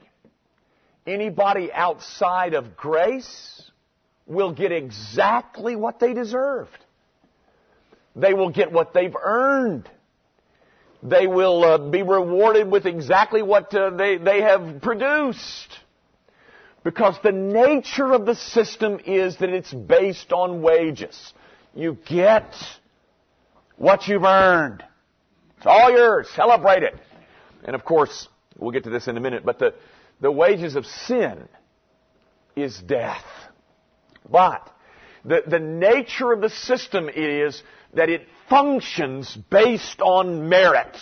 Anybody 1.06 1.72
outside 1.72 2.54
of 2.54 2.76
grace 2.76 3.70
will 4.26 4.52
get 4.52 4.72
exactly 4.72 5.76
what 5.76 6.00
they 6.00 6.14
deserved. 6.14 6.84
They 8.16 8.32
will 8.32 8.50
get 8.50 8.72
what 8.72 8.94
they've 8.94 9.14
earned. 9.22 9.88
They 11.02 11.26
will 11.26 11.62
uh, 11.62 11.78
be 11.78 12.02
rewarded 12.02 12.70
with 12.70 12.86
exactly 12.86 13.42
what 13.42 13.72
uh, 13.74 13.90
they, 13.90 14.16
they 14.16 14.40
have 14.40 14.80
produced. 14.80 15.68
Because 16.82 17.16
the 17.22 17.32
nature 17.32 18.12
of 18.12 18.24
the 18.24 18.34
system 18.34 19.00
is 19.04 19.36
that 19.38 19.50
it's 19.50 19.72
based 19.72 20.32
on 20.32 20.62
wages. 20.62 21.32
You 21.74 21.98
get 22.06 22.54
what 23.76 24.08
you've 24.08 24.24
earned. 24.24 24.82
It's 25.58 25.66
all 25.66 25.90
yours. 25.90 26.28
Celebrate 26.34 26.82
it. 26.82 26.94
And 27.64 27.74
of 27.74 27.84
course, 27.84 28.28
we'll 28.58 28.70
get 28.70 28.84
to 28.84 28.90
this 28.90 29.08
in 29.08 29.16
a 29.16 29.20
minute, 29.20 29.44
but 29.44 29.58
the, 29.58 29.74
the 30.20 30.32
wages 30.32 30.76
of 30.76 30.86
sin 30.86 31.48
is 32.54 32.78
death. 32.78 33.24
But 34.30 34.72
the, 35.24 35.42
the 35.46 35.58
nature 35.58 36.32
of 36.32 36.40
the 36.40 36.50
system 36.50 37.10
is 37.12 37.62
that 37.96 38.08
it 38.08 38.26
functions 38.48 39.36
based 39.50 40.00
on 40.00 40.48
merit. 40.48 40.96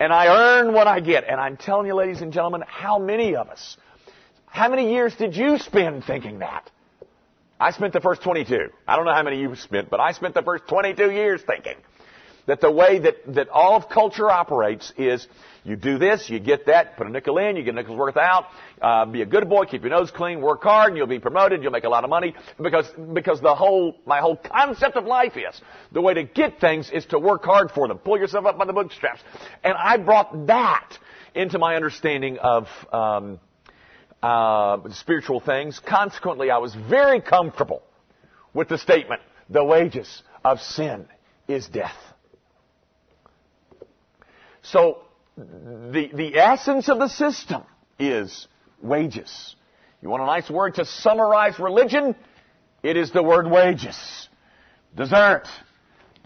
And 0.00 0.12
I 0.12 0.26
earn 0.26 0.72
what 0.72 0.86
I 0.86 1.00
get. 1.00 1.24
And 1.28 1.40
I'm 1.40 1.56
telling 1.56 1.86
you, 1.86 1.94
ladies 1.94 2.20
and 2.20 2.32
gentlemen, 2.32 2.62
how 2.66 2.98
many 2.98 3.36
of 3.36 3.48
us, 3.48 3.76
how 4.46 4.68
many 4.68 4.92
years 4.92 5.14
did 5.16 5.36
you 5.36 5.58
spend 5.58 6.04
thinking 6.04 6.40
that? 6.40 6.70
I 7.58 7.70
spent 7.70 7.92
the 7.92 8.00
first 8.00 8.22
22. 8.22 8.68
I 8.86 8.96
don't 8.96 9.06
know 9.06 9.14
how 9.14 9.22
many 9.22 9.40
you 9.40 9.54
spent, 9.56 9.88
but 9.88 10.00
I 10.00 10.12
spent 10.12 10.34
the 10.34 10.42
first 10.42 10.68
22 10.68 11.10
years 11.10 11.42
thinking 11.46 11.76
that 12.46 12.60
the 12.60 12.70
way 12.70 12.98
that, 13.00 13.16
that 13.34 13.48
all 13.48 13.76
of 13.76 13.88
culture 13.88 14.30
operates 14.30 14.92
is 14.96 15.26
you 15.64 15.74
do 15.74 15.98
this, 15.98 16.30
you 16.30 16.38
get 16.38 16.66
that, 16.66 16.96
put 16.96 17.08
a 17.08 17.10
nickel 17.10 17.38
in, 17.38 17.56
you 17.56 17.64
get 17.64 17.74
a 17.74 17.76
nickel's 17.76 17.98
worth 17.98 18.16
out, 18.16 18.46
uh, 18.80 19.04
be 19.04 19.22
a 19.22 19.26
good 19.26 19.48
boy, 19.48 19.64
keep 19.64 19.82
your 19.82 19.90
nose 19.90 20.12
clean, 20.12 20.40
work 20.40 20.62
hard, 20.62 20.90
and 20.90 20.96
you'll 20.96 21.08
be 21.08 21.18
promoted, 21.18 21.62
you'll 21.62 21.72
make 21.72 21.84
a 21.84 21.88
lot 21.88 22.04
of 22.04 22.10
money. 22.10 22.34
Because, 22.60 22.86
because 23.12 23.40
the 23.40 23.54
whole, 23.54 23.96
my 24.06 24.20
whole 24.20 24.36
concept 24.36 24.96
of 24.96 25.06
life 25.06 25.36
is, 25.36 25.60
the 25.90 26.00
way 26.00 26.14
to 26.14 26.22
get 26.22 26.60
things 26.60 26.88
is 26.90 27.04
to 27.06 27.18
work 27.18 27.44
hard 27.44 27.72
for 27.72 27.88
them. 27.88 27.98
Pull 27.98 28.18
yourself 28.18 28.46
up 28.46 28.58
by 28.58 28.64
the 28.64 28.72
bootstraps. 28.72 29.20
And 29.64 29.74
I 29.74 29.96
brought 29.96 30.46
that 30.46 30.96
into 31.34 31.58
my 31.58 31.74
understanding 31.74 32.38
of, 32.38 32.68
um, 32.92 33.40
uh, 34.22 34.78
spiritual 34.90 35.40
things. 35.40 35.80
Consequently, 35.80 36.50
I 36.50 36.58
was 36.58 36.74
very 36.74 37.20
comfortable 37.20 37.82
with 38.54 38.68
the 38.68 38.78
statement, 38.78 39.20
the 39.50 39.62
wages 39.62 40.22
of 40.44 40.60
sin 40.60 41.06
is 41.46 41.66
death. 41.66 41.96
So 44.70 45.02
the, 45.36 46.10
the 46.12 46.36
essence 46.36 46.88
of 46.88 46.98
the 46.98 47.08
system 47.08 47.62
is 47.98 48.48
wages. 48.82 49.54
You 50.02 50.08
want 50.08 50.22
a 50.22 50.26
nice 50.26 50.50
word 50.50 50.74
to 50.76 50.84
summarize 50.84 51.58
religion? 51.58 52.14
It 52.82 52.96
is 52.96 53.10
the 53.10 53.22
word 53.22 53.48
wages. 53.50 54.28
Desert. 54.94 55.44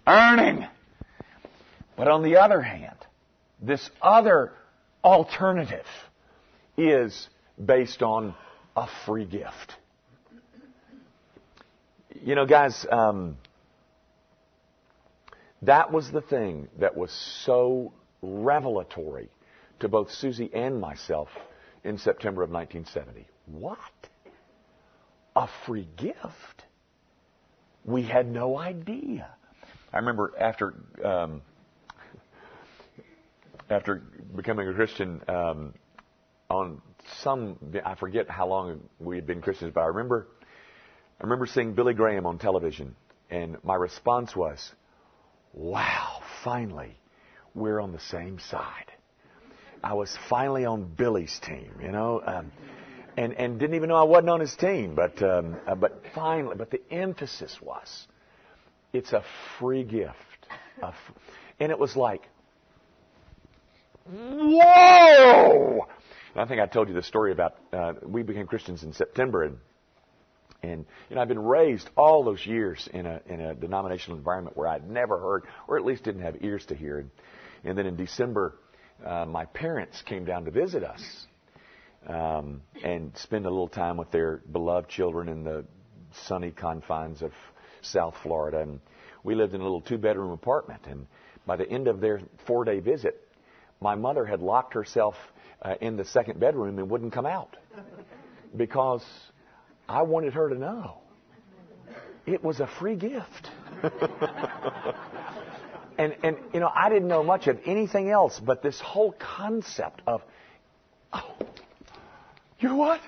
Earning. 0.07 0.67
But 1.97 2.09
on 2.09 2.23
the 2.23 2.37
other 2.37 2.61
hand, 2.61 2.97
this 3.61 3.91
other 4.01 4.53
alternative 5.05 5.87
is 6.77 7.29
based 7.63 8.03
on 8.03 8.35
a 8.77 8.87
free 9.05 9.27
gift. 9.27 9.75
You 12.23 12.35
know, 12.35 12.47
guys, 12.47 12.87
um, 12.91 13.37
that 15.63 15.93
was 15.93 16.11
the 16.11 16.23
thing 16.23 16.69
that 16.79 16.97
was 16.97 17.13
so 17.45 17.93
revelatory 18.23 19.29
to 19.81 19.89
both 19.89 20.11
Susie 20.11 20.51
and 20.53 20.81
myself 20.81 21.29
in 21.85 21.99
September 21.99 22.43
of 22.43 22.51
1970. 22.51 23.27
What? 23.47 23.79
A 25.37 25.49
free 25.67 25.89
gift? 25.97 26.65
We 27.85 28.03
had 28.03 28.31
no 28.31 28.59
idea. 28.59 29.29
I 29.93 29.99
remember 29.99 30.33
after 30.39 30.75
um, 31.05 31.43
after 33.71 34.03
becoming 34.37 34.69
a 34.69 34.75
Christian 34.75 35.23
um, 35.29 35.75
on 36.49 36.83
some 37.23 37.57
I 37.85 37.95
forget 37.95 38.29
how 38.29 38.49
long 38.49 38.81
we 38.99 39.17
had 39.17 39.27
been 39.27 39.41
Christians, 39.41 39.73
but 39.75 39.81
I 39.81 39.87
remember 39.87 40.29
I 41.21 41.25
remember 41.25 41.47
seeing 41.47 41.75
Billy 41.75 41.95
Graham 41.95 42.27
on 42.27 42.39
television, 42.39 42.95
and 43.31 43.57
my 43.65 43.75
response 43.75 44.35
was, 44.37 44.73
"Wow! 45.53 46.21
Finally, 46.45 46.97
we're 47.55 47.81
on 47.81 47.93
the 47.93 48.01
same 48.01 48.39
side. 48.39 48.93
I 49.83 49.95
was 49.95 50.17
finally 50.29 50.65
on 50.65 50.85
Billy's 50.85 51.39
team, 51.41 51.73
you 51.83 51.91
know, 51.91 52.21
um, 52.25 52.53
and 53.17 53.33
and 53.35 53.59
didn't 53.59 53.77
even 53.77 53.89
know 53.89 53.97
I 53.97 54.05
wasn't 54.05 54.31
on 54.31 54.41
his 54.41 54.55
team, 54.55 54.95
but 54.95 55.23
um, 55.23 55.57
uh, 55.67 55.75
but 55.75 56.03
finally, 56.15 56.57
but 56.57 56.71
the 56.71 56.81
emphasis 56.91 57.57
was, 57.63 58.07
it's 58.93 59.13
a 59.13 59.25
free 59.59 59.85
gift, 59.85 60.15
and 61.59 61.71
it 61.73 61.79
was 61.79 61.97
like, 61.97 62.29
whoa! 64.07 65.87
And 66.35 66.43
I 66.43 66.47
think 66.47 66.61
I 66.61 66.67
told 66.67 66.89
you 66.89 66.95
the 66.95 67.03
story 67.03 67.33
about 67.33 67.57
uh, 67.73 67.95
we 68.03 68.23
became 68.23 68.47
Christians 68.47 68.83
in 68.83 68.93
September, 68.93 69.45
and 69.45 69.59
And 70.63 70.85
you 71.09 71.17
know, 71.17 71.23
I've 71.23 71.29
been 71.29 71.43
raised 71.43 71.89
all 71.97 72.23
those 72.23 72.45
years 72.47 72.87
in 72.93 73.07
a 73.07 73.21
in 73.27 73.41
a 73.41 73.55
denominational 73.55 74.19
environment 74.19 74.57
where 74.57 74.69
I'd 74.69 74.89
never 74.89 75.19
heard, 75.19 75.45
or 75.67 75.79
at 75.79 75.85
least 75.87 76.05
didn't 76.05 76.23
have 76.23 76.37
ears 76.43 76.67
to 76.67 76.75
hear. 76.75 76.99
And, 76.99 77.11
and 77.65 77.77
then 77.77 77.87
in 77.87 77.97
December, 77.97 78.55
uh, 79.05 79.25
my 79.25 79.45
parents 79.47 80.03
came 80.03 80.25
down 80.25 80.45
to 80.45 80.51
visit 80.51 80.85
us 80.85 81.03
um, 82.07 82.63
and 82.83 83.17
spend 83.17 83.47
a 83.47 83.51
little 83.51 83.69
time 83.69 83.97
with 83.97 84.11
their 84.11 84.43
beloved 84.51 84.89
children 84.89 85.29
in 85.29 85.45
the 85.45 85.65
sunny 86.27 86.51
confines 86.51 87.23
of 87.23 87.33
South 87.83 88.15
Florida. 88.23 88.61
And 88.61 88.81
we 89.23 89.35
lived 89.35 89.55
in 89.55 89.61
a 89.61 89.65
little 89.65 89.81
two-bedroom 89.81 90.31
apartment. 90.33 90.83
And 90.87 91.07
by 91.47 91.57
the 91.57 91.69
end 91.69 91.89
of 91.89 92.01
their 92.01 92.21
four-day 92.47 92.81
visit, 92.81 93.27
my 93.81 93.95
mother 93.95 94.25
had 94.25 94.41
locked 94.41 94.75
herself 94.75 95.15
uh, 95.63 95.75
in 95.81 95.97
the 95.97 96.05
second 96.05 96.41
bedroom 96.41 96.79
and 96.79 96.91
wouldn't 96.91 97.13
come 97.13 97.27
out 97.27 97.57
because 98.57 99.05
I 99.89 100.03
wanted 100.03 100.35
her 100.35 100.49
to 100.49 100.55
know 100.55 100.99
it 102.27 102.43
was 102.43 102.61
a 102.61 102.67
free 102.79 102.97
gift. 102.97 103.51
and 106.01 106.17
and 106.23 106.37
you 106.55 106.61
know 106.61 106.71
I 106.75 106.89
didn't 106.89 107.09
know 107.09 107.23
much 107.23 107.47
of 107.47 107.59
anything 107.67 108.11
else 108.11 108.41
but 108.41 108.63
this 108.63 108.81
whole 108.81 109.13
concept 109.13 110.03
of 110.07 110.23
oh, 111.13 111.37
you 112.59 112.75
what? 112.75 113.01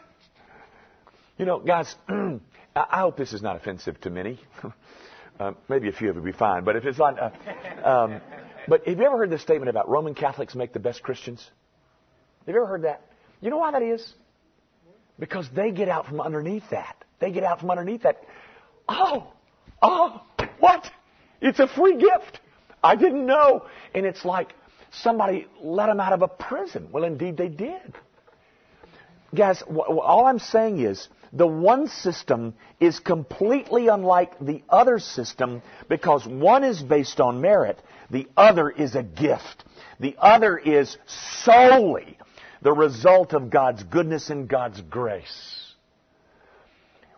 You 1.39 1.47
know, 1.47 1.59
guys, 1.59 1.95
I 2.09 3.01
hope 3.01 3.17
this 3.17 3.33
is 3.33 3.43
not 3.43 3.57
offensive 3.57 4.01
to 4.03 4.11
many. 4.11 4.41
uh, 5.41 5.53
maybe 5.69 5.89
a 5.89 5.93
few 5.93 6.11
of 6.11 6.17
you 6.17 6.23
will 6.23 6.27
be 6.27 6.37
fine, 6.37 6.65
but 6.65 6.77
if 6.77 6.85
it's 6.85 6.99
not, 6.99 7.19
uh, 7.19 7.31
um, 7.89 8.21
but 8.69 8.87
have 8.87 8.99
you 8.99 9.05
ever 9.05 9.19
heard 9.19 9.31
this 9.31 9.43
statement 9.43 9.69
about 9.69 9.89
Roman 9.89 10.15
Catholics 10.15 10.55
make 10.55 10.73
the 10.73 10.79
best 10.79 11.03
Christians? 11.03 11.51
Have 12.47 12.55
you 12.55 12.61
ever 12.61 12.67
heard 12.67 12.83
that? 12.83 13.03
You 13.41 13.51
know 13.51 13.59
why 13.59 13.73
that 13.73 13.83
is? 13.83 14.15
Because 15.19 15.49
they 15.55 15.71
get 15.71 15.89
out 15.89 16.07
from 16.07 16.21
underneath 16.21 16.65
that. 16.71 16.97
They 17.19 17.31
get 17.31 17.45
out 17.45 17.61
from 17.61 17.71
underneath 17.71 18.03
that. 18.03 18.23
Oh, 18.89 19.33
oh, 19.81 20.23
what? 20.59 20.91
It's 21.41 21.59
a 21.59 21.69
free 21.69 21.97
gift. 21.97 22.41
I 22.83 22.97
didn't 22.97 23.27
know. 23.27 23.67
And 23.95 24.07
it's 24.07 24.25
like 24.25 24.55
somebody 24.91 25.47
let 25.61 25.87
them 25.87 26.01
out 26.01 26.13
of 26.13 26.23
a 26.23 26.29
prison. 26.29 26.89
Well, 26.93 27.05
indeed 27.05 27.37
they 27.37 27.49
did. 27.49 27.95
Guys, 29.35 29.63
all 29.63 30.27
I'm 30.27 30.39
saying 30.39 30.81
is 30.81 31.09
the 31.33 31.47
one 31.47 31.89
system 31.89 32.55
is 32.79 33.01
completely 33.01 33.89
unlike 33.89 34.39
the 34.39 34.63
other 34.69 34.99
system 34.99 35.63
because 35.89 36.27
one 36.27 36.65
is 36.65 36.83
based 36.83 37.19
on 37.19 37.41
merit, 37.41 37.81
the 38.11 38.29
other 38.37 38.69
is 38.69 38.95
a 38.95 39.03
gift. 39.03 39.65
The 40.01 40.17
other 40.19 40.59
is 40.59 40.99
solely 41.07 42.19
the 42.61 42.73
result 42.73 43.33
of 43.33 43.51
God's 43.51 43.83
goodness 43.85 44.29
and 44.29 44.49
God's 44.49 44.81
grace. 44.83 45.75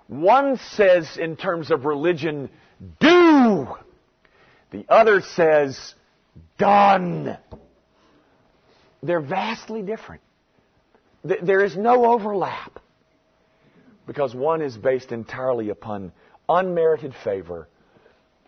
One 0.06 0.58
says 0.72 1.16
in 1.16 1.36
terms 1.36 1.70
of 1.70 1.84
religion, 1.84 2.50
do. 3.00 3.66
The 4.74 4.86
other 4.88 5.20
says, 5.20 5.94
done. 6.58 7.38
They're 9.04 9.20
vastly 9.20 9.82
different. 9.82 10.20
There 11.22 11.62
is 11.62 11.76
no 11.76 12.06
overlap 12.06 12.80
because 14.04 14.34
one 14.34 14.62
is 14.62 14.76
based 14.76 15.12
entirely 15.12 15.68
upon 15.68 16.10
unmerited 16.48 17.14
favor, 17.22 17.68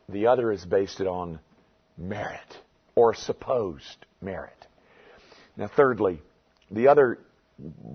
the 0.09 0.27
other 0.27 0.51
is 0.51 0.65
based 0.65 1.01
on 1.01 1.39
merit 1.97 2.57
or 2.97 3.15
supposed 3.15 4.05
merit. 4.21 4.67
Now, 5.57 5.69
thirdly, 5.69 6.21
the 6.73 6.89
other 6.89 7.21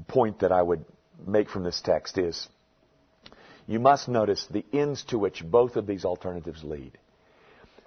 point 0.07 0.39
that 0.39 0.53
I 0.53 0.61
would 0.61 0.85
make 1.27 1.50
from 1.50 1.65
this 1.65 1.81
text 1.81 2.17
is 2.17 2.47
you 3.67 3.81
must 3.81 4.07
notice 4.07 4.47
the 4.50 4.63
ends 4.71 5.03
to 5.09 5.19
which 5.19 5.43
both 5.43 5.75
of 5.75 5.85
these 5.85 6.05
alternatives 6.05 6.63
lead. 6.63 6.97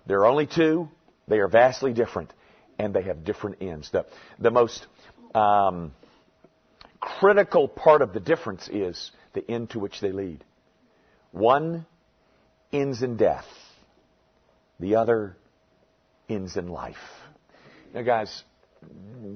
There 0.07 0.21
are 0.21 0.27
only 0.27 0.47
two, 0.47 0.89
they 1.29 1.39
are 1.39 1.49
vastly 1.49 1.93
different, 1.93 2.33
and 2.79 2.95
they 2.95 3.03
have 3.03 3.25
different 3.25 3.59
ends. 3.61 3.91
The, 3.91 4.07
the 4.39 4.51
most 4.51 4.87
um, 5.35 5.93
critical 7.01 7.69
part 7.69 8.03
of 8.03 8.13
the 8.13 8.21
difference 8.21 8.69
is 8.69 9.11
the 9.33 9.49
end 9.51 9.71
to 9.71 9.79
which 9.79 10.01
they 10.01 10.13
lead. 10.13 10.45
One 11.33 11.87
ends 12.73 13.03
in 13.03 13.17
death, 13.17 13.47
the 14.79 14.97
other 14.97 15.37
ends 16.29 16.57
in 16.57 16.69
life. 16.69 16.97
Now, 17.95 18.03
guys, 18.03 18.43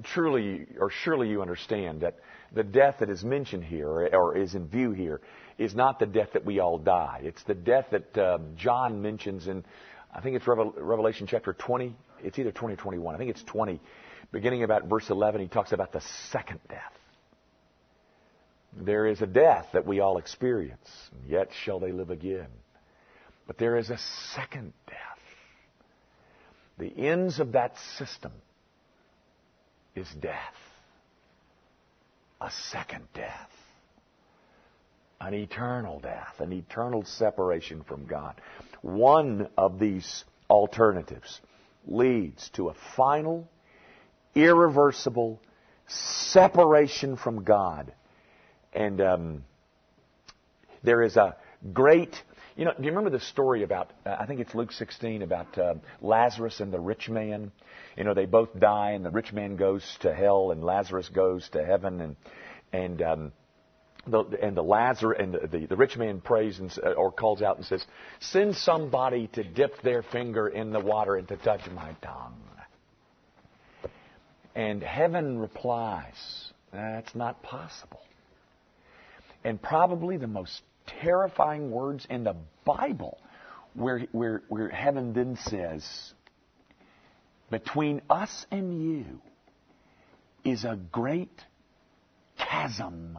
truly 0.02 0.66
or 0.78 0.90
surely 0.90 1.28
you 1.28 1.42
understand 1.42 2.02
that 2.02 2.16
the 2.52 2.62
death 2.62 2.96
that 3.00 3.10
is 3.10 3.24
mentioned 3.24 3.64
here 3.64 4.08
or 4.12 4.36
is 4.36 4.54
in 4.54 4.68
view 4.68 4.92
here 4.92 5.20
is 5.58 5.74
not 5.74 5.98
the 5.98 6.06
death 6.06 6.30
that 6.32 6.44
we 6.44 6.60
all 6.60 6.78
die. 6.78 7.20
It's 7.22 7.42
the 7.44 7.54
death 7.54 7.86
that 7.90 8.16
uh, 8.16 8.38
John 8.56 9.02
mentions 9.02 9.48
in, 9.48 9.64
I 10.14 10.20
think 10.20 10.36
it's 10.36 10.46
Revelation 10.46 11.26
chapter 11.28 11.52
20. 11.52 11.94
It's 12.22 12.38
either 12.38 12.52
20 12.52 12.74
or 12.74 12.76
21. 12.76 13.14
I 13.14 13.18
think 13.18 13.30
it's 13.30 13.42
20. 13.44 13.80
Beginning 14.32 14.62
about 14.62 14.84
verse 14.86 15.08
11, 15.10 15.40
he 15.40 15.48
talks 15.48 15.72
about 15.72 15.92
the 15.92 16.02
second 16.30 16.60
death. 16.68 16.80
There 18.76 19.06
is 19.06 19.22
a 19.22 19.26
death 19.26 19.66
that 19.72 19.86
we 19.86 20.00
all 20.00 20.18
experience, 20.18 20.88
yet 21.26 21.48
shall 21.64 21.80
they 21.80 21.92
live 21.92 22.10
again. 22.10 22.48
But 23.46 23.58
there 23.58 23.76
is 23.76 23.90
a 23.90 23.98
second 24.34 24.72
death. 24.86 24.96
The 26.78 27.08
ends 27.08 27.40
of 27.40 27.52
that 27.52 27.74
system 27.98 28.32
is 29.94 30.08
death. 30.20 30.36
A 32.40 32.50
second 32.70 33.08
death. 33.14 33.50
An 35.20 35.34
eternal 35.34 36.00
death, 36.00 36.34
an 36.38 36.52
eternal 36.52 37.04
separation 37.04 37.82
from 37.82 38.06
God. 38.06 38.40
One 38.82 39.48
of 39.56 39.78
these 39.78 40.24
alternatives 40.48 41.40
leads 41.86 42.48
to 42.50 42.68
a 42.68 42.74
final, 42.96 43.48
irreversible 44.34 45.40
separation 45.88 47.16
from 47.16 47.44
God 47.44 47.92
and 48.72 49.00
um, 49.00 49.44
there 50.82 51.02
is 51.02 51.16
a 51.16 51.36
great, 51.72 52.14
you 52.56 52.64
know, 52.64 52.72
do 52.76 52.82
you 52.82 52.90
remember 52.90 53.10
the 53.10 53.20
story 53.20 53.62
about, 53.62 53.90
uh, 54.04 54.16
I 54.18 54.26
think 54.26 54.40
it's 54.40 54.54
Luke 54.54 54.72
16, 54.72 55.22
about 55.22 55.58
uh, 55.58 55.74
Lazarus 56.00 56.60
and 56.60 56.72
the 56.72 56.80
rich 56.80 57.08
man? 57.08 57.50
You 57.96 58.04
know, 58.04 58.14
they 58.14 58.26
both 58.26 58.50
die, 58.58 58.92
and 58.92 59.04
the 59.04 59.10
rich 59.10 59.32
man 59.32 59.56
goes 59.56 59.84
to 60.00 60.14
hell, 60.14 60.50
and 60.52 60.62
Lazarus 60.62 61.08
goes 61.08 61.48
to 61.50 61.64
heaven, 61.64 62.00
and, 62.00 62.16
and, 62.72 63.02
um, 63.02 63.32
the, 64.10 64.38
and 64.42 64.56
the 64.56 64.62
Lazarus 64.62 65.18
and 65.20 65.34
the, 65.34 65.46
the, 65.46 65.66
the, 65.66 65.76
rich 65.76 65.96
man 65.96 66.20
prays 66.20 66.58
and, 66.58 66.76
or 66.96 67.12
calls 67.12 67.42
out 67.42 67.56
and 67.56 67.66
says, 67.66 67.84
"Send 68.20 68.56
somebody 68.56 69.28
to 69.34 69.44
dip 69.44 69.82
their 69.82 70.02
finger 70.02 70.48
in 70.48 70.72
the 70.72 70.80
water 70.80 71.16
and 71.16 71.28
to 71.28 71.36
touch 71.36 71.62
my 71.70 71.94
tongue." 72.02 72.40
And 74.54 74.82
heaven 74.82 75.38
replies, 75.38 76.52
"That's 76.72 77.14
not 77.14 77.42
possible." 77.42 78.00
and 79.44 79.60
probably 79.60 80.16
the 80.16 80.26
most 80.26 80.62
terrifying 81.00 81.70
words 81.70 82.06
in 82.10 82.24
the 82.24 82.36
Bible, 82.64 83.18
where, 83.74 84.00
where, 84.12 84.42
where 84.48 84.68
heaven 84.68 85.12
then 85.12 85.36
says, 85.44 85.84
Between 87.50 88.02
us 88.10 88.46
and 88.50 88.82
you 88.82 89.04
is 90.44 90.64
a 90.64 90.78
great 90.90 91.32
chasm. 92.38 93.18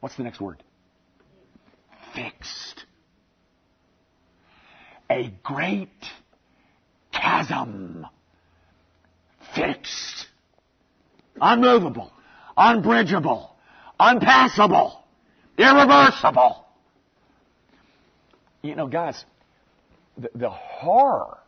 What's 0.00 0.16
the 0.16 0.22
next 0.22 0.40
word? 0.40 0.62
Fixed. 2.14 2.84
A 5.10 5.32
great 5.42 5.88
chasm. 7.12 8.06
Fixed. 9.54 10.26
Unmovable. 11.40 12.12
Unbridgeable. 12.56 13.50
Unpassable. 13.98 15.04
Irreversible. 15.56 16.64
You 18.62 18.76
know, 18.76 18.86
guys, 18.86 19.24
the, 20.16 20.30
the 20.34 20.50
horror 20.50 21.38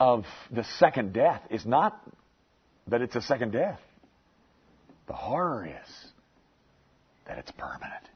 of 0.00 0.24
the 0.50 0.64
second 0.78 1.12
death 1.12 1.42
is 1.50 1.66
not 1.66 2.00
that 2.88 3.02
it's 3.02 3.14
a 3.14 3.22
second 3.22 3.52
death. 3.52 3.80
The 5.06 5.12
horror 5.12 5.66
is 5.66 6.11
that 7.26 7.38
it's 7.38 7.50
permanent. 7.52 8.08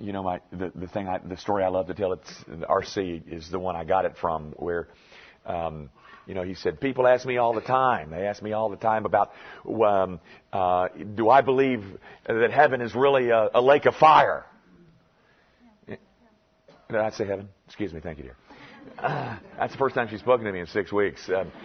You 0.00 0.12
know, 0.12 0.22
my 0.24 0.40
the, 0.50 0.72
the 0.74 0.88
thing, 0.88 1.06
I, 1.06 1.18
the 1.18 1.36
story 1.36 1.62
I 1.62 1.68
love 1.68 1.86
to 1.86 1.94
tell. 1.94 2.12
It's 2.12 2.44
RC 2.48 3.32
is 3.32 3.48
the 3.50 3.60
one 3.60 3.76
I 3.76 3.84
got 3.84 4.04
it 4.04 4.16
from, 4.20 4.52
where 4.56 4.88
um, 5.46 5.90
you 6.26 6.34
know, 6.34 6.42
he 6.42 6.54
said, 6.54 6.80
people 6.80 7.06
ask 7.06 7.26
me 7.26 7.36
all 7.36 7.52
the 7.52 7.60
time. 7.60 8.10
They 8.10 8.26
ask 8.26 8.42
me 8.42 8.52
all 8.52 8.70
the 8.70 8.76
time 8.76 9.04
about, 9.04 9.32
um, 9.66 10.20
uh, 10.52 10.88
do 11.14 11.28
I 11.28 11.42
believe 11.42 11.84
that 12.26 12.50
heaven 12.50 12.80
is 12.80 12.94
really 12.94 13.30
a, 13.30 13.50
a 13.54 13.60
lake 13.60 13.84
of 13.86 13.94
fire? 13.96 14.46
Did 15.86 15.98
I 17.00 17.10
say 17.10 17.26
heaven? 17.26 17.48
Excuse 17.66 17.92
me. 17.92 18.00
Thank 18.00 18.18
you, 18.18 18.24
dear. 18.24 18.36
Uh, 18.98 19.38
that's 19.58 19.72
the 19.72 19.78
first 19.78 19.94
time 19.94 20.08
she's 20.08 20.20
spoken 20.20 20.46
to 20.46 20.52
me 20.52 20.60
in 20.60 20.66
six 20.66 20.92
weeks. 20.92 21.28
Um, 21.28 21.50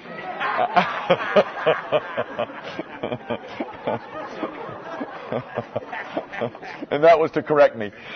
and 6.91 7.03
that 7.03 7.19
was 7.19 7.31
to 7.31 7.43
correct 7.43 7.75
me. 7.75 7.91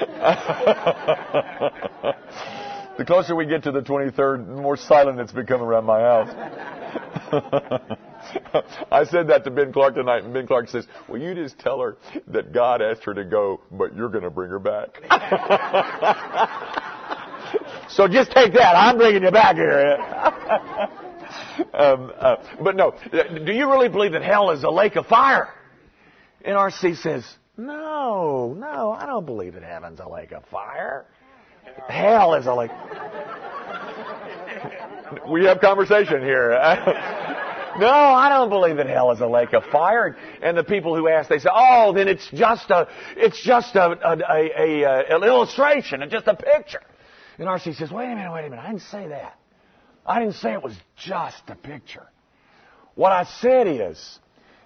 the 2.98 3.06
closer 3.06 3.36
we 3.36 3.46
get 3.46 3.64
to 3.64 3.72
the 3.72 3.82
23rd, 3.82 4.48
the 4.48 4.62
more 4.62 4.78
silent 4.78 5.20
it's 5.20 5.32
become 5.32 5.62
around 5.62 5.86
my 5.86 6.00
house. 6.00 6.30
I 8.92 9.04
said 9.06 9.28
that 9.28 9.44
to 9.44 9.52
Ben 9.52 9.74
Clark 9.74 9.96
tonight, 9.96 10.24
and 10.24 10.34
Ben 10.34 10.48
Clark 10.48 10.70
says, 10.70 10.88
Will 11.08 11.20
you 11.20 11.36
just 11.36 11.60
tell 11.60 11.82
her 11.82 11.98
that 12.28 12.54
God 12.54 12.82
asked 12.82 13.04
her 13.04 13.14
to 13.14 13.26
go, 13.26 13.62
but 13.72 13.96
you're 13.96 14.10
going 14.10 14.24
to 14.24 14.30
bring 14.30 14.50
her 14.50 14.60
back? 14.60 15.02
So 17.96 18.08
just 18.08 18.32
take 18.32 18.54
that. 18.54 18.76
I'm 18.76 18.98
bringing 18.98 19.24
you 19.24 19.32
back 19.32 19.56
here. 19.56 19.98
um, 21.74 22.12
uh, 22.18 22.36
but 22.62 22.76
no, 22.76 22.96
do 23.12 23.52
you 23.52 23.70
really 23.70 23.90
believe 23.90 24.14
that 24.14 24.24
hell 24.24 24.50
is 24.50 24.64
a 24.64 24.70
lake 24.70 24.96
of 24.96 25.06
fire? 25.06 25.54
And 26.44 26.56
RC 26.56 26.98
says, 26.98 27.24
No, 27.56 28.56
no, 28.58 28.92
I 28.92 29.06
don't 29.06 29.28
believe 29.28 29.54
that 29.54 29.64
heaven's 29.64 30.00
a 30.00 30.10
lake 30.10 30.32
of 30.32 30.44
fire. 30.46 31.06
Hell 31.88 32.34
is 32.34 32.48
a 32.48 32.54
lake. 32.54 32.72
we 35.30 35.46
have 35.46 35.62
conversation 35.62 36.24
here. 36.24 36.50
no, 37.80 37.88
I 37.88 38.30
don't 38.30 38.50
believe 38.50 38.78
that 38.78 38.88
hell 38.88 39.12
is 39.12 39.22
a 39.22 39.28
lake 39.28 39.54
of 39.54 39.64
fire. 39.66 40.18
And 40.42 40.58
the 40.58 40.64
people 40.64 40.96
who 40.96 41.08
ask, 41.08 41.30
they 41.30 41.38
say, 41.38 41.50
"Oh, 41.54 41.94
then 41.94 42.08
it's 42.08 42.28
just 42.34 42.72
a, 42.72 42.88
it's 43.16 43.40
just 43.42 43.76
a, 43.76 44.00
a, 44.04 44.18
a, 44.18 44.84
a 44.84 45.16
an 45.16 45.24
illustration, 45.24 46.02
it's 46.02 46.12
just 46.12 46.26
a 46.28 46.36
picture." 46.36 46.82
And 47.38 47.48
RC 47.48 47.76
says, 47.76 47.92
"Wait 47.92 48.12
a 48.12 48.16
minute, 48.16 48.32
wait 48.32 48.46
a 48.46 48.50
minute. 48.50 48.64
I 48.64 48.68
didn't 48.68 48.84
say 48.84 49.08
that. 49.08 49.38
I 50.06 50.20
didn't 50.20 50.36
say 50.36 50.54
it 50.54 50.62
was 50.62 50.76
just 50.96 51.44
a 51.50 51.56
picture. 51.56 52.08
What 52.96 53.12
I 53.12 53.24
said 53.24 53.68
is 53.68 54.20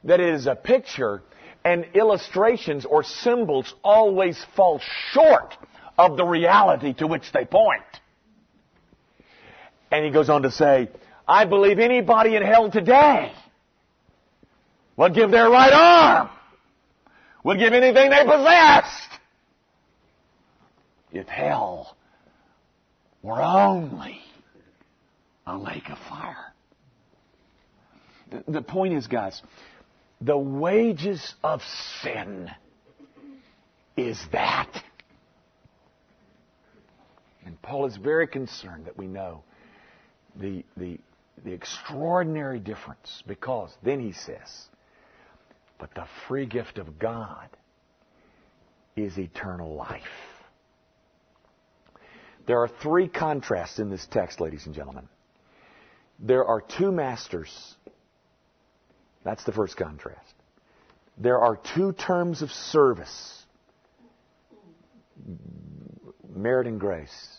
that 0.03 0.19
it 0.19 0.33
is 0.33 0.47
a 0.47 0.55
picture, 0.55 1.23
and 1.63 1.85
illustrations 1.93 2.85
or 2.85 3.03
symbols 3.03 3.73
always 3.83 4.43
fall 4.55 4.79
short 5.11 5.55
of 5.97 6.17
the 6.17 6.25
reality 6.25 6.93
to 6.93 7.07
which 7.07 7.31
they 7.31 7.45
point." 7.45 7.83
And 9.91 10.03
he 10.03 10.11
goes 10.11 10.29
on 10.29 10.41
to 10.43 10.51
say, 10.51 10.89
I 11.27 11.45
believe 11.45 11.79
anybody 11.79 12.35
in 12.35 12.43
hell 12.43 12.71
today 12.71 13.33
would 14.95 15.13
give 15.13 15.31
their 15.31 15.49
right 15.49 15.73
arm, 15.73 16.29
would 17.43 17.59
give 17.59 17.73
anything 17.73 18.09
they 18.09 18.23
possessed 18.23 19.09
if 21.11 21.27
hell 21.27 21.96
were 23.27 23.41
only 23.41 24.19
a 25.45 25.57
lake 25.57 25.89
of 25.89 25.97
fire. 26.09 26.53
The 28.47 28.61
point 28.61 28.93
is, 28.93 29.07
guys, 29.07 29.41
the 30.21 30.37
wages 30.37 31.35
of 31.43 31.61
sin 32.01 32.49
is 33.97 34.17
that. 34.31 34.69
And 37.45 37.61
Paul 37.61 37.85
is 37.85 37.97
very 37.97 38.27
concerned 38.27 38.85
that 38.85 38.97
we 38.97 39.07
know 39.07 39.43
the, 40.35 40.63
the, 40.77 40.97
the 41.43 41.51
extraordinary 41.51 42.59
difference 42.59 43.23
because 43.27 43.71
then 43.83 43.99
he 43.99 44.13
says, 44.13 44.69
but 45.79 45.93
the 45.95 46.05
free 46.27 46.45
gift 46.45 46.77
of 46.77 46.97
God 46.97 47.49
is 48.95 49.17
eternal 49.17 49.75
life. 49.75 50.01
There 52.47 52.61
are 52.61 52.67
three 52.67 53.07
contrasts 53.07 53.77
in 53.77 53.89
this 53.89 54.05
text, 54.09 54.41
ladies 54.41 54.65
and 54.65 54.73
gentlemen. 54.73 55.07
There 56.19 56.45
are 56.45 56.61
two 56.61 56.91
masters. 56.91 57.75
That's 59.23 59.43
the 59.43 59.51
first 59.51 59.77
contrast. 59.77 60.33
There 61.17 61.39
are 61.39 61.59
two 61.75 61.93
terms 61.93 62.41
of 62.41 62.49
service 62.51 63.45
merit 66.37 66.67
and 66.67 66.79
grace. 66.79 67.37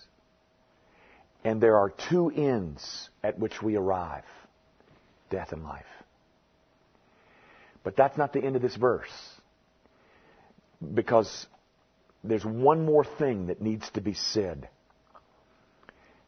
And 1.45 1.61
there 1.61 1.77
are 1.77 1.93
two 2.11 2.31
ends 2.31 3.09
at 3.23 3.39
which 3.39 3.63
we 3.63 3.77
arrive 3.77 4.25
death 5.31 5.53
and 5.53 5.63
life. 5.63 5.85
But 7.85 7.97
that's 7.97 8.19
not 8.19 8.33
the 8.33 8.43
end 8.43 8.57
of 8.57 8.63
this 8.63 8.77
verse. 8.77 9.13
Because 10.95 11.47
there's 12.25 12.45
one 12.45 12.85
more 12.85 13.05
thing 13.05 13.47
that 13.47 13.63
needs 13.63 13.89
to 13.91 14.01
be 14.01 14.15
said. 14.15 14.69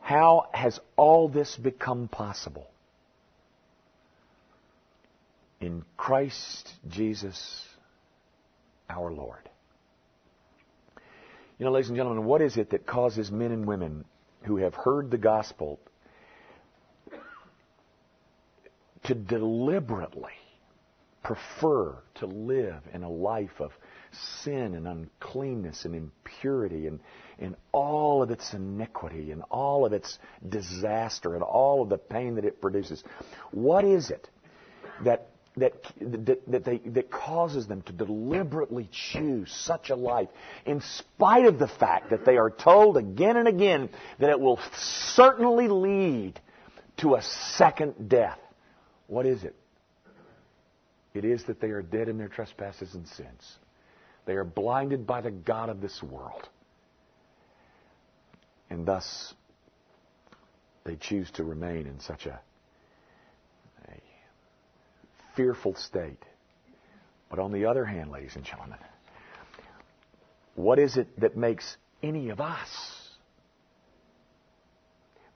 How 0.00 0.48
has 0.52 0.80
all 0.96 1.28
this 1.28 1.56
become 1.56 2.08
possible? 2.08 2.66
In 5.60 5.84
Christ 5.96 6.72
Jesus 6.88 7.64
our 8.88 9.12
Lord. 9.12 9.48
You 11.58 11.66
know, 11.66 11.72
ladies 11.72 11.88
and 11.88 11.96
gentlemen, 11.96 12.24
what 12.24 12.40
is 12.40 12.56
it 12.56 12.70
that 12.70 12.86
causes 12.86 13.30
men 13.30 13.52
and 13.52 13.66
women 13.66 14.04
who 14.44 14.56
have 14.56 14.74
heard 14.74 15.10
the 15.10 15.18
gospel 15.18 15.78
to 19.04 19.14
deliberately 19.14 20.32
prefer 21.22 21.96
to 22.16 22.26
live 22.26 22.82
in 22.94 23.02
a 23.02 23.10
life 23.10 23.60
of 23.60 23.72
sin 24.42 24.74
and 24.74 24.86
uncleanness 24.86 25.84
and 25.84 25.94
impurity 25.94 26.86
and, 26.86 27.00
and 27.38 27.56
all 27.72 28.22
of 28.22 28.30
its 28.30 28.52
iniquity 28.54 29.30
and 29.30 29.42
all 29.50 29.86
of 29.86 29.92
its 29.92 30.18
disaster 30.48 31.34
and 31.34 31.42
all 31.42 31.82
of 31.82 31.88
the 31.88 31.98
pain 31.98 32.34
that 32.36 32.44
it 32.44 32.60
produces. 32.60 33.02
What 33.50 33.84
is 33.84 34.10
it 34.10 34.28
that 35.04 35.28
that, 35.56 35.74
that, 36.00 36.40
that, 36.46 36.64
they, 36.64 36.78
that 36.78 37.10
causes 37.10 37.66
them 37.66 37.82
to 37.82 37.92
deliberately 37.92 38.88
choose 39.12 39.50
such 39.52 39.90
a 39.90 39.96
life, 39.96 40.28
in 40.64 40.80
spite 40.80 41.44
of 41.44 41.58
the 41.58 41.66
fact 41.66 42.10
that 42.10 42.24
they 42.24 42.36
are 42.36 42.50
told 42.50 42.96
again 42.96 43.36
and 43.36 43.48
again 43.48 43.90
that 44.20 44.30
it 44.30 44.38
will 44.38 44.60
certainly 44.76 45.66
lead 45.66 46.40
to 46.98 47.16
a 47.16 47.22
second 47.56 48.08
death. 48.08 48.38
What 49.08 49.26
is 49.26 49.42
it? 49.42 49.56
It 51.14 51.24
is 51.24 51.44
that 51.44 51.60
they 51.60 51.70
are 51.70 51.82
dead 51.82 52.08
in 52.08 52.16
their 52.16 52.28
trespasses 52.28 52.94
and 52.94 53.06
sins. 53.08 53.56
They 54.26 54.34
are 54.34 54.44
blinded 54.44 55.06
by 55.06 55.20
the 55.20 55.30
God 55.30 55.68
of 55.68 55.80
this 55.80 56.02
world. 56.02 56.48
And 58.68 58.86
thus, 58.86 59.34
they 60.84 60.96
choose 60.96 61.30
to 61.32 61.44
remain 61.44 61.86
in 61.86 61.98
such 62.00 62.26
a 62.26 62.40
fearful 65.34 65.74
state. 65.74 66.22
But 67.30 67.38
on 67.38 67.52
the 67.52 67.66
other 67.66 67.84
hand, 67.84 68.10
ladies 68.10 68.36
and 68.36 68.44
gentlemen, 68.44 68.78
what 70.54 70.78
is 70.78 70.96
it 70.96 71.18
that 71.20 71.36
makes 71.36 71.76
any 72.02 72.30
of 72.30 72.40
us 72.40 72.68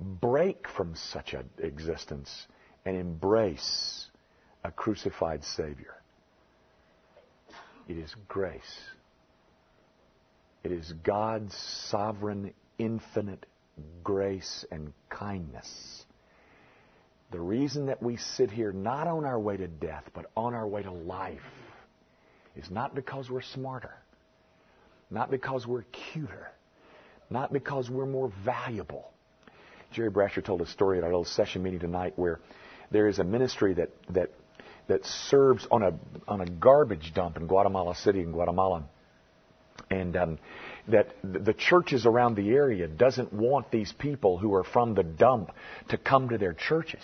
break 0.01 0.69
from 0.77 0.95
such 0.95 1.35
an 1.35 1.49
existence 1.59 2.47
and 2.85 2.97
embrace 2.97 4.07
a 4.65 4.71
crucified 4.71 5.45
Savior? 5.45 5.95
It 7.89 7.99
is 7.99 8.15
grace. 8.29 8.81
It 10.63 10.73
is 10.73 10.93
God's 11.03 11.55
sovereign, 11.91 12.55
infinite 12.79 13.45
grace 14.03 14.65
and 14.71 14.93
kindness 15.11 16.05
the 17.35 17.41
reason 17.41 17.87
that 17.87 18.01
we 18.01 18.17
sit 18.17 18.49
here 18.49 18.71
not 18.71 19.09
on 19.09 19.25
our 19.25 19.41
way 19.41 19.57
to 19.57 19.67
death, 19.67 20.05
but 20.15 20.27
on 20.37 20.55
our 20.55 20.69
way 20.69 20.85
to 20.85 20.93
life, 20.93 21.43
is 22.55 22.71
not 22.71 22.95
because 22.95 23.29
we're 23.29 23.43
smarter, 23.43 23.93
not 25.11 25.33
because 25.33 25.67
we're 25.67 25.83
cuter, 26.13 26.53
not 27.31 27.53
because 27.53 27.91
we're 27.91 28.07
more 28.07 28.33
valuable. 28.45 29.11
Jerry 29.91 30.13
Brasher 30.13 30.45
told 30.45 30.63
a 30.63 30.67
story 30.67 30.99
at 30.99 31.03
our 31.03 31.11
little 31.11 31.25
session 31.25 31.65
meeting 31.65 31.81
tonight 31.81 32.13
where 32.15 32.39
there 32.93 33.09
is 33.09 33.19
a 33.19 33.25
ministry 33.25 33.75
that, 33.75 33.91
that, 34.11 34.31
that 34.87 35.05
serves 35.05 35.67
on 35.71 35.83
a, 35.83 35.93
on 36.29 36.41
a 36.41 36.47
garbage 36.47 37.13
dump 37.15 37.37
in 37.37 37.47
Guatemala 37.47 37.95
City 37.95 38.21
in 38.21 38.33
Guatemala. 38.33 38.85
And 39.91 40.17
um, 40.17 40.39
that 40.89 41.09
the 41.23 41.55
churches 41.55 42.07
around 42.07 42.37
the 42.37 42.51
area 42.51 42.87
doesn't 42.87 43.33
want 43.33 43.71
these 43.71 43.93
people 43.93 44.39
who 44.39 44.55
are 44.55 44.65
from 44.65 44.95
the 44.95 45.03
dump 45.03 45.51
to 45.89 45.97
come 45.97 46.29
to 46.29 46.39
their 46.39 46.53
churches 46.53 47.03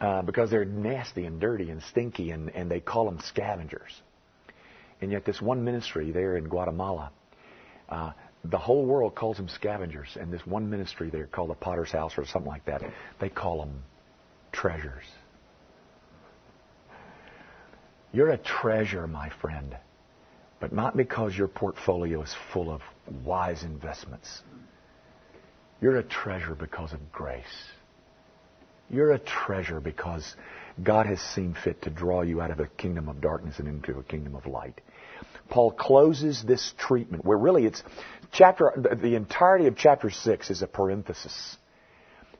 uh, 0.00 0.22
because 0.22 0.50
they're 0.50 0.64
nasty 0.64 1.24
and 1.24 1.40
dirty 1.40 1.70
and 1.70 1.82
stinky, 1.82 2.30
and, 2.30 2.50
and 2.50 2.70
they 2.70 2.80
call 2.80 3.04
them 3.04 3.18
scavengers. 3.24 4.02
And 5.00 5.10
yet, 5.10 5.24
this 5.24 5.40
one 5.40 5.64
ministry 5.64 6.10
there 6.12 6.36
in 6.36 6.44
Guatemala, 6.44 7.10
uh, 7.88 8.12
the 8.44 8.58
whole 8.58 8.84
world 8.84 9.14
calls 9.14 9.36
them 9.36 9.48
scavengers, 9.48 10.16
and 10.18 10.32
this 10.32 10.44
one 10.46 10.68
ministry 10.68 11.10
there 11.10 11.26
called 11.26 11.50
the 11.50 11.54
Potter's 11.54 11.90
House 11.90 12.12
or 12.18 12.26
something 12.26 12.50
like 12.50 12.64
that, 12.66 12.82
they 13.20 13.28
call 13.28 13.58
them 13.58 13.82
treasures. 14.52 15.04
You're 18.14 18.30
a 18.30 18.38
treasure, 18.38 19.06
my 19.06 19.30
friend 19.42 19.76
but 20.64 20.72
not 20.72 20.96
because 20.96 21.36
your 21.36 21.46
portfolio 21.46 22.22
is 22.22 22.34
full 22.50 22.70
of 22.70 22.80
wise 23.22 23.62
investments. 23.64 24.40
You're 25.82 25.98
a 25.98 26.02
treasure 26.02 26.54
because 26.54 26.94
of 26.94 27.12
grace. 27.12 27.44
You're 28.88 29.12
a 29.12 29.18
treasure 29.18 29.80
because 29.80 30.34
God 30.82 31.04
has 31.04 31.20
seen 31.20 31.54
fit 31.62 31.82
to 31.82 31.90
draw 31.90 32.22
you 32.22 32.40
out 32.40 32.50
of 32.50 32.60
a 32.60 32.66
kingdom 32.66 33.10
of 33.10 33.20
darkness 33.20 33.58
and 33.58 33.68
into 33.68 33.98
a 33.98 34.02
kingdom 34.02 34.34
of 34.34 34.46
light. 34.46 34.80
Paul 35.50 35.70
closes 35.70 36.42
this 36.42 36.72
treatment 36.78 37.26
where 37.26 37.36
really 37.36 37.66
it's 37.66 37.82
chapter, 38.32 38.72
the 38.74 39.16
entirety 39.16 39.66
of 39.66 39.76
chapter 39.76 40.08
6 40.08 40.48
is 40.48 40.62
a 40.62 40.66
parenthesis. 40.66 41.58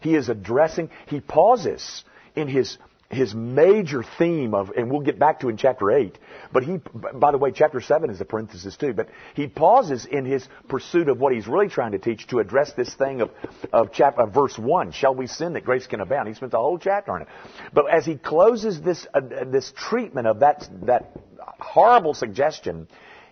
He 0.00 0.14
is 0.14 0.30
addressing, 0.30 0.88
he 1.08 1.20
pauses 1.20 2.04
in 2.34 2.48
his 2.48 2.78
his 3.10 3.34
major 3.34 4.02
theme 4.18 4.54
of, 4.54 4.70
and 4.70 4.90
we'll 4.90 5.00
get 5.00 5.18
back 5.18 5.40
to 5.40 5.48
in 5.48 5.56
chapter 5.56 5.90
8, 5.90 6.18
but 6.52 6.64
he, 6.64 6.78
by 7.14 7.30
the 7.30 7.38
way, 7.38 7.52
chapter 7.52 7.80
7 7.80 8.10
is 8.10 8.20
a 8.20 8.24
parenthesis 8.24 8.76
too, 8.76 8.92
but 8.92 9.08
he 9.34 9.46
pauses 9.46 10.04
in 10.06 10.24
his 10.24 10.46
pursuit 10.68 11.08
of 11.08 11.20
what 11.20 11.32
he's 11.32 11.46
really 11.46 11.68
trying 11.68 11.92
to 11.92 11.98
teach 11.98 12.26
to 12.28 12.38
address 12.38 12.72
this 12.72 12.92
thing 12.94 13.20
of, 13.20 13.30
of, 13.72 13.92
chapter, 13.92 14.22
of 14.22 14.32
verse 14.32 14.58
1, 14.58 14.92
shall 14.92 15.14
we 15.14 15.26
sin 15.26 15.52
that 15.52 15.64
grace 15.64 15.86
can 15.86 16.00
abound? 16.00 16.28
He 16.28 16.34
spent 16.34 16.52
the 16.52 16.58
whole 16.58 16.78
chapter 16.78 17.12
on 17.12 17.22
it. 17.22 17.28
But 17.72 17.90
as 17.90 18.04
he 18.06 18.16
closes 18.16 18.80
this, 18.80 19.06
uh, 19.14 19.20
this 19.46 19.72
treatment 19.76 20.26
of 20.26 20.40
that, 20.40 20.68
that 20.82 21.12
horrible 21.60 22.14
suggestion, 22.14 22.88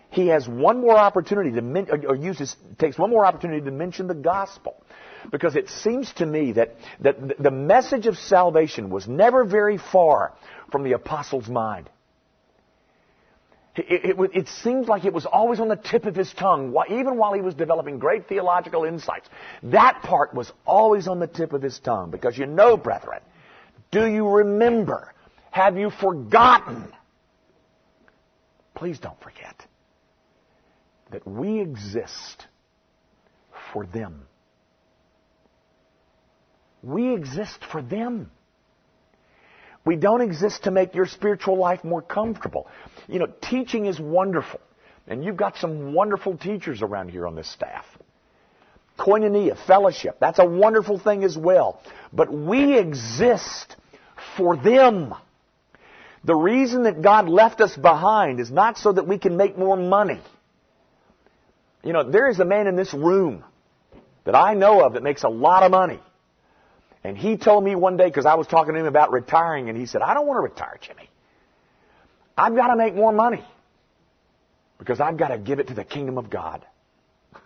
he 0.09 0.27
has 0.27 0.47
one 0.47 0.79
more 0.79 0.95
opportunity 0.95 1.51
to, 1.51 1.61
men- 1.61 1.89
or 2.07 2.15
uses, 2.15 2.55
takes 2.77 2.97
one 2.97 3.09
more 3.09 3.25
opportunity 3.25 3.61
to 3.61 3.71
mention 3.71 4.07
the 4.07 4.13
gospel. 4.13 4.83
Because 5.31 5.55
it 5.55 5.69
seems 5.69 6.11
to 6.13 6.25
me 6.25 6.53
that, 6.53 6.75
that 7.01 7.37
the 7.39 7.51
message 7.51 8.07
of 8.07 8.17
salvation 8.17 8.89
was 8.89 9.07
never 9.07 9.43
very 9.43 9.77
far 9.77 10.33
from 10.71 10.83
the 10.83 10.93
apostle's 10.93 11.47
mind. 11.47 11.89
It, 13.75 14.19
it, 14.19 14.31
it, 14.35 14.47
seems 14.47 14.87
like 14.87 15.03
it 15.03 15.13
was 15.13 15.25
always 15.25 15.59
on 15.59 15.67
the 15.67 15.75
tip 15.75 16.05
of 16.05 16.15
his 16.15 16.31
tongue, 16.33 16.75
even 16.91 17.17
while 17.17 17.33
he 17.33 17.41
was 17.41 17.55
developing 17.55 17.97
great 17.97 18.27
theological 18.27 18.83
insights. 18.83 19.27
That 19.63 20.01
part 20.03 20.35
was 20.35 20.51
always 20.65 21.07
on 21.07 21.19
the 21.19 21.25
tip 21.25 21.53
of 21.53 21.63
his 21.63 21.79
tongue. 21.79 22.11
Because 22.11 22.37
you 22.37 22.45
know, 22.45 22.77
brethren, 22.77 23.21
do 23.91 24.05
you 24.05 24.27
remember? 24.27 25.11
Have 25.49 25.77
you 25.77 25.89
forgotten? 25.89 26.93
Please 28.75 28.99
don't 28.99 29.19
forget 29.21 29.65
that 31.11 31.27
we 31.27 31.59
exist 31.59 32.45
for 33.71 33.85
them. 33.85 34.25
We 36.83 37.13
exist 37.13 37.59
for 37.71 37.81
them. 37.81 38.29
We 39.85 39.95
don't 39.95 40.21
exist 40.21 40.63
to 40.63 40.71
make 40.71 40.95
your 40.95 41.07
spiritual 41.07 41.57
life 41.57 41.83
more 41.83 42.01
comfortable. 42.01 42.67
You 43.07 43.19
know, 43.19 43.27
teaching 43.41 43.85
is 43.85 43.99
wonderful. 43.99 44.59
And 45.07 45.23
you've 45.23 45.37
got 45.37 45.57
some 45.57 45.93
wonderful 45.93 46.37
teachers 46.37 46.81
around 46.81 47.09
here 47.09 47.27
on 47.27 47.35
this 47.35 47.51
staff. 47.51 47.85
Koinonia, 48.97 49.57
fellowship, 49.65 50.17
that's 50.19 50.39
a 50.39 50.45
wonderful 50.45 50.99
thing 50.99 51.23
as 51.23 51.37
well. 51.37 51.81
But 52.13 52.31
we 52.31 52.77
exist 52.77 53.75
for 54.37 54.55
them. 54.55 55.13
The 56.23 56.35
reason 56.35 56.83
that 56.83 57.01
God 57.01 57.27
left 57.27 57.59
us 57.59 57.75
behind 57.75 58.39
is 58.39 58.51
not 58.51 58.77
so 58.77 58.93
that 58.93 59.07
we 59.07 59.17
can 59.17 59.35
make 59.35 59.57
more 59.57 59.75
money. 59.75 60.21
You 61.83 61.91
know, 61.91 62.09
there 62.09 62.29
is 62.29 62.39
a 62.39 62.45
man 62.45 62.67
in 62.67 62.77
this 62.77 62.93
room 62.93 63.43
that 64.23 64.35
I 64.35 64.53
know 64.53 64.85
of 64.85 64.93
that 64.93 65.03
makes 65.03 65.23
a 65.23 65.29
lot 65.29 65.63
of 65.63 65.71
money. 65.71 65.99
And 67.03 67.17
he 67.17 67.37
told 67.37 67.63
me 67.63 67.75
one 67.75 67.97
day, 67.97 68.05
because 68.05 68.25
I 68.25 68.35
was 68.35 68.47
talking 68.47 68.73
to 68.73 68.79
him 68.79 68.85
about 68.85 69.11
retiring, 69.11 69.69
and 69.69 69.77
he 69.77 69.85
said, 69.85 70.01
I 70.01 70.13
don't 70.13 70.25
want 70.25 70.37
to 70.37 70.41
retire, 70.41 70.77
Jimmy. 70.81 71.09
I've 72.37 72.55
got 72.55 72.67
to 72.67 72.75
make 72.75 72.95
more 72.95 73.11
money. 73.11 73.43
Because 74.79 74.99
I've 74.99 75.17
got 75.17 75.29
to 75.29 75.37
give 75.37 75.59
it 75.59 75.67
to 75.67 75.73
the 75.73 75.83
kingdom 75.83 76.17
of 76.17 76.29
God. 76.29 76.65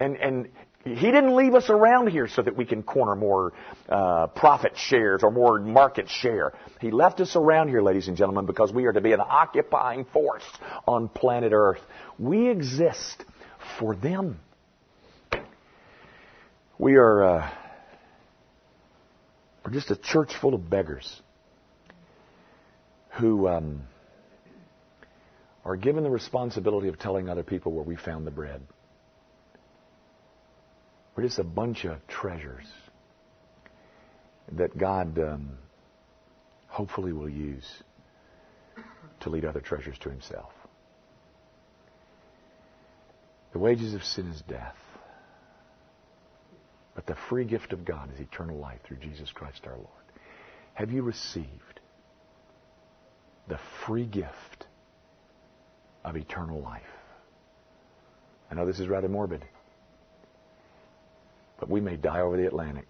and, 0.00 0.16
and 0.16 0.48
he 0.84 0.94
didn't 0.94 1.36
leave 1.36 1.54
us 1.54 1.70
around 1.70 2.08
here 2.08 2.26
so 2.26 2.42
that 2.42 2.56
we 2.56 2.64
can 2.64 2.82
corner 2.82 3.14
more 3.14 3.52
uh, 3.88 4.26
profit 4.28 4.72
shares 4.76 5.22
or 5.22 5.30
more 5.30 5.60
market 5.60 6.08
share. 6.08 6.54
He 6.80 6.90
left 6.90 7.20
us 7.20 7.36
around 7.36 7.68
here, 7.68 7.82
ladies 7.82 8.08
and 8.08 8.16
gentlemen, 8.16 8.46
because 8.46 8.72
we 8.72 8.86
are 8.86 8.92
to 8.92 9.00
be 9.00 9.12
an 9.12 9.20
occupying 9.20 10.06
force 10.06 10.44
on 10.86 11.08
planet 11.08 11.52
Earth. 11.54 11.80
We 12.18 12.48
exist 12.48 13.24
for 13.78 13.94
them. 13.94 14.40
We 16.82 16.96
are 16.96 17.22
uh, 17.22 17.50
we're 19.64 19.70
just 19.70 19.92
a 19.92 19.96
church 19.96 20.32
full 20.40 20.52
of 20.52 20.68
beggars 20.68 21.22
who 23.20 23.46
um, 23.46 23.82
are 25.64 25.76
given 25.76 26.02
the 26.02 26.10
responsibility 26.10 26.88
of 26.88 26.98
telling 26.98 27.28
other 27.28 27.44
people 27.44 27.70
where 27.70 27.84
we 27.84 27.94
found 27.94 28.26
the 28.26 28.32
bread. 28.32 28.62
We're 31.14 31.22
just 31.22 31.38
a 31.38 31.44
bunch 31.44 31.84
of 31.84 32.04
treasures 32.08 32.66
that 34.50 34.76
God 34.76 35.16
um, 35.20 35.50
hopefully 36.66 37.12
will 37.12 37.30
use 37.30 37.84
to 39.20 39.30
lead 39.30 39.44
other 39.44 39.60
treasures 39.60 39.98
to 40.00 40.10
Himself. 40.10 40.50
The 43.52 43.60
wages 43.60 43.94
of 43.94 44.02
sin 44.02 44.26
is 44.32 44.42
death. 44.48 44.74
But 47.04 47.16
the 47.16 47.20
free 47.28 47.44
gift 47.44 47.72
of 47.72 47.84
God 47.84 48.12
is 48.14 48.20
eternal 48.20 48.58
life 48.58 48.78
through 48.84 48.98
Jesus 48.98 49.32
Christ 49.32 49.62
our 49.66 49.74
Lord. 49.74 49.88
Have 50.74 50.92
you 50.92 51.02
received 51.02 51.80
the 53.48 53.58
free 53.84 54.06
gift 54.06 54.66
of 56.04 56.16
eternal 56.16 56.60
life? 56.60 56.82
I 58.50 58.54
know 58.54 58.66
this 58.66 58.78
is 58.78 58.86
rather 58.86 59.08
morbid, 59.08 59.44
but 61.58 61.68
we 61.68 61.80
may 61.80 61.96
die 61.96 62.20
over 62.20 62.36
the 62.36 62.46
Atlantic. 62.46 62.86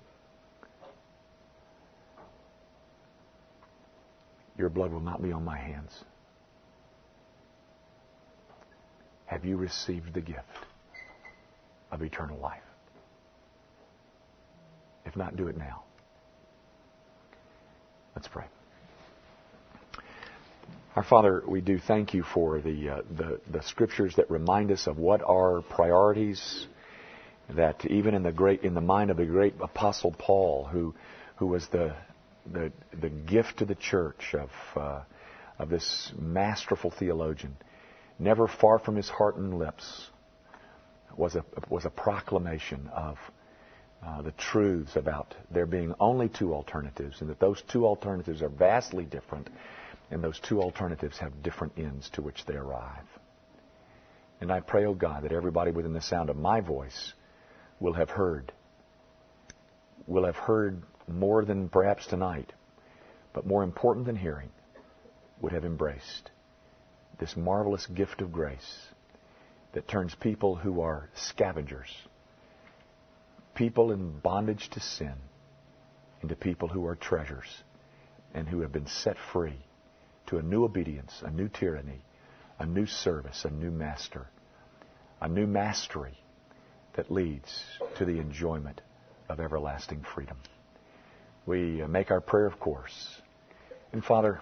Your 4.59 4.69
blood 4.69 4.93
will 4.93 5.01
not 5.01 5.23
be 5.23 5.33
on 5.33 5.45
my 5.45 5.57
hands. 5.57 6.05
Have 9.25 9.47
you 9.47 9.57
received 9.57 10.13
the 10.13 10.21
gift 10.21 10.67
of 11.91 12.03
eternal 12.03 12.39
life? 12.39 12.61
If 15.05 15.17
not, 15.17 15.37
do 15.37 15.49
it 15.49 15.57
now. 15.57 15.83
Let's 18.15 18.29
pray. 18.29 18.45
Our 20.95 21.03
Father, 21.03 21.43
we 21.47 21.63
do 21.63 21.79
thank 21.79 22.13
you 22.13 22.23
for 22.23 22.61
the, 22.61 22.89
uh, 22.91 23.03
the, 23.17 23.41
the 23.51 23.63
scriptures 23.63 24.15
that 24.17 24.31
remind 24.31 24.71
us 24.71 24.87
of 24.87 24.99
what 24.99 25.23
are 25.23 25.63
priorities. 25.63 26.67
That 27.57 27.85
even 27.87 28.15
in 28.15 28.23
the 28.23 28.33
great 28.33 28.63
in 28.63 28.75
the 28.75 28.81
mind 28.81 29.11
of 29.11 29.17
the 29.17 29.27
great 29.27 29.55
apostle 29.61 30.15
Paul, 30.17 30.65
who 30.65 30.95
who 31.37 31.47
was 31.47 31.67
the 31.69 31.95
the, 32.51 32.73
the 32.99 33.11
gift 33.11 33.59
to 33.59 33.65
the 33.65 33.75
church 33.75 34.35
of 34.35 34.51
uh, 34.77 35.03
of 35.59 35.69
this 35.69 36.13
masterful 36.19 36.91
theologian, 36.91 37.57
never 38.19 38.47
far 38.47 38.79
from 38.79 38.97
his 38.97 39.09
heart 39.09 39.37
and 39.37 39.59
lips 39.59 40.11
was 41.17 41.35
a 41.35 41.45
was 41.69 41.85
a 41.85 41.91
proclamation 41.91 42.89
of 42.95 43.19
uh, 44.05 44.23
the 44.23 44.33
truths 44.33 44.97
about 44.97 45.35
there 45.51 45.67
being 45.67 45.95
only 46.01 46.29
two 46.29 46.53
alternatives 46.55 47.21
and 47.21 47.31
that 47.31 47.39
those 47.39 47.63
two 47.71 47.87
alternatives 47.87 48.43
are 48.43 48.49
vastly 48.49 49.05
different 49.05 49.49
and 50.11 50.23
those 50.23 50.39
two 50.41 50.61
alternatives 50.61 51.19
have 51.19 51.43
different 51.43 51.73
ends 51.79 52.11
to 52.11 52.21
which 52.21 52.45
they 52.47 52.55
arrive. 52.55 53.07
And 54.41 54.51
I 54.51 54.61
pray, 54.61 54.85
oh 54.87 54.95
God, 54.95 55.23
that 55.23 55.33
everybody 55.33 55.71
within 55.71 55.93
the 55.93 56.03
sound 56.03 56.31
of 56.31 56.37
my 56.37 56.61
voice 56.61 57.13
will 57.81 57.93
have 57.95 58.11
heard, 58.11 58.53
will 60.07 60.27
have 60.27 60.37
heard 60.37 60.83
more 61.09 61.45
than 61.45 61.69
perhaps 61.69 62.07
tonight, 62.07 62.53
but 63.33 63.47
more 63.47 63.63
important 63.63 64.07
than 64.07 64.17
hearing, 64.17 64.51
would 65.41 65.53
have 65.53 65.65
embraced 65.65 66.31
this 67.19 67.37
marvelous 67.37 67.87
gift 67.87 68.21
of 68.21 68.33
grace 68.33 68.79
that 69.75 69.87
turns 69.89 70.15
people 70.17 70.57
who 70.57 70.81
are 70.81 71.09
scavengers 71.15 71.89
people 73.55 73.93
in 73.93 74.19
bondage 74.21 74.69
to 74.71 74.81
sin 74.81 75.15
into 76.23 76.37
people 76.37 76.69
who 76.69 76.87
are 76.87 76.97
treasures 76.97 77.63
and 78.35 78.49
who 78.49 78.61
have 78.61 78.73
been 78.73 78.87
set 78.87 79.17
free 79.33 79.59
to 80.27 80.39
a 80.39 80.43
new 80.43 80.65
obedience, 80.65 81.13
a 81.23 81.31
new 81.31 81.49
tyranny, 81.49 82.01
a 82.59 82.67
new 82.67 82.87
service, 82.87 83.45
a 83.45 83.51
new 83.51 83.71
master, 83.71 84.27
a 85.21 85.29
new 85.29 85.47
mastery 85.47 86.17
that 86.95 87.11
leads 87.11 87.65
to 87.97 88.05
the 88.05 88.19
enjoyment 88.19 88.81
of 89.29 89.41
everlasting 89.41 90.05
freedom. 90.15 90.37
We 91.47 91.83
uh, 91.83 91.89
make 91.89 92.11
our 92.11 92.21
prayer, 92.21 92.47
of 92.47 92.61
course. 92.61 93.21
And 93.93 94.05
Father, 94.05 94.41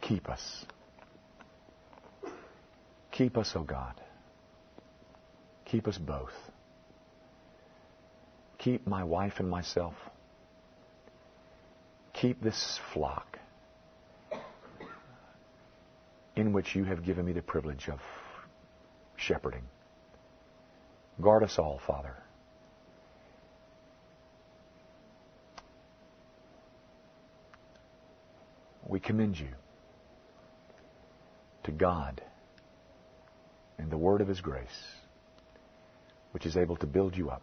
keep 0.00 0.28
us. 0.28 0.64
Keep 3.10 3.36
us, 3.36 3.52
O 3.56 3.60
oh 3.60 3.64
God. 3.64 4.00
Keep 5.66 5.88
us 5.88 5.98
both. 5.98 6.32
Keep 8.58 8.86
my 8.86 9.04
wife 9.04 9.34
and 9.38 9.48
myself. 9.48 9.94
Keep 12.14 12.42
this 12.42 12.80
flock 12.94 13.38
in 16.34 16.52
which 16.52 16.74
you 16.74 16.84
have 16.84 17.04
given 17.04 17.24
me 17.24 17.32
the 17.32 17.42
privilege 17.42 17.88
of 17.88 18.00
shepherding. 19.16 19.64
Guard 21.20 21.42
us 21.42 21.58
all, 21.58 21.80
Father. 21.86 22.14
We 28.88 29.00
commend 29.00 29.38
you 29.38 29.48
to 31.64 31.72
God 31.72 32.22
and 33.78 33.90
the 33.90 33.98
word 33.98 34.20
of 34.20 34.28
His 34.28 34.40
grace, 34.40 34.68
which 36.36 36.44
is 36.44 36.58
able 36.58 36.76
to 36.76 36.86
build 36.86 37.16
you 37.16 37.30
up 37.30 37.40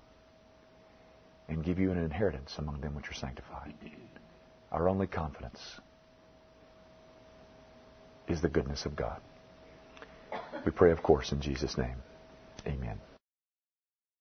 and 1.50 1.64
give 1.64 1.80
you 1.80 1.92
an 1.92 1.98
inheritance 1.98 2.54
among 2.60 2.80
them 2.80 2.94
which 2.94 3.10
are 3.10 3.16
sanctified. 3.16 3.74
Our 4.72 4.88
only 4.88 5.08
confidence 5.08 5.80
is 8.28 8.40
the 8.40 8.50
goodness 8.50 8.86
of 8.86 8.96
God. 8.96 9.20
We 10.64 10.72
pray, 10.72 10.92
of 10.92 11.02
course, 11.02 11.32
in 11.32 11.42
Jesus' 11.42 11.76
name. 11.76 11.96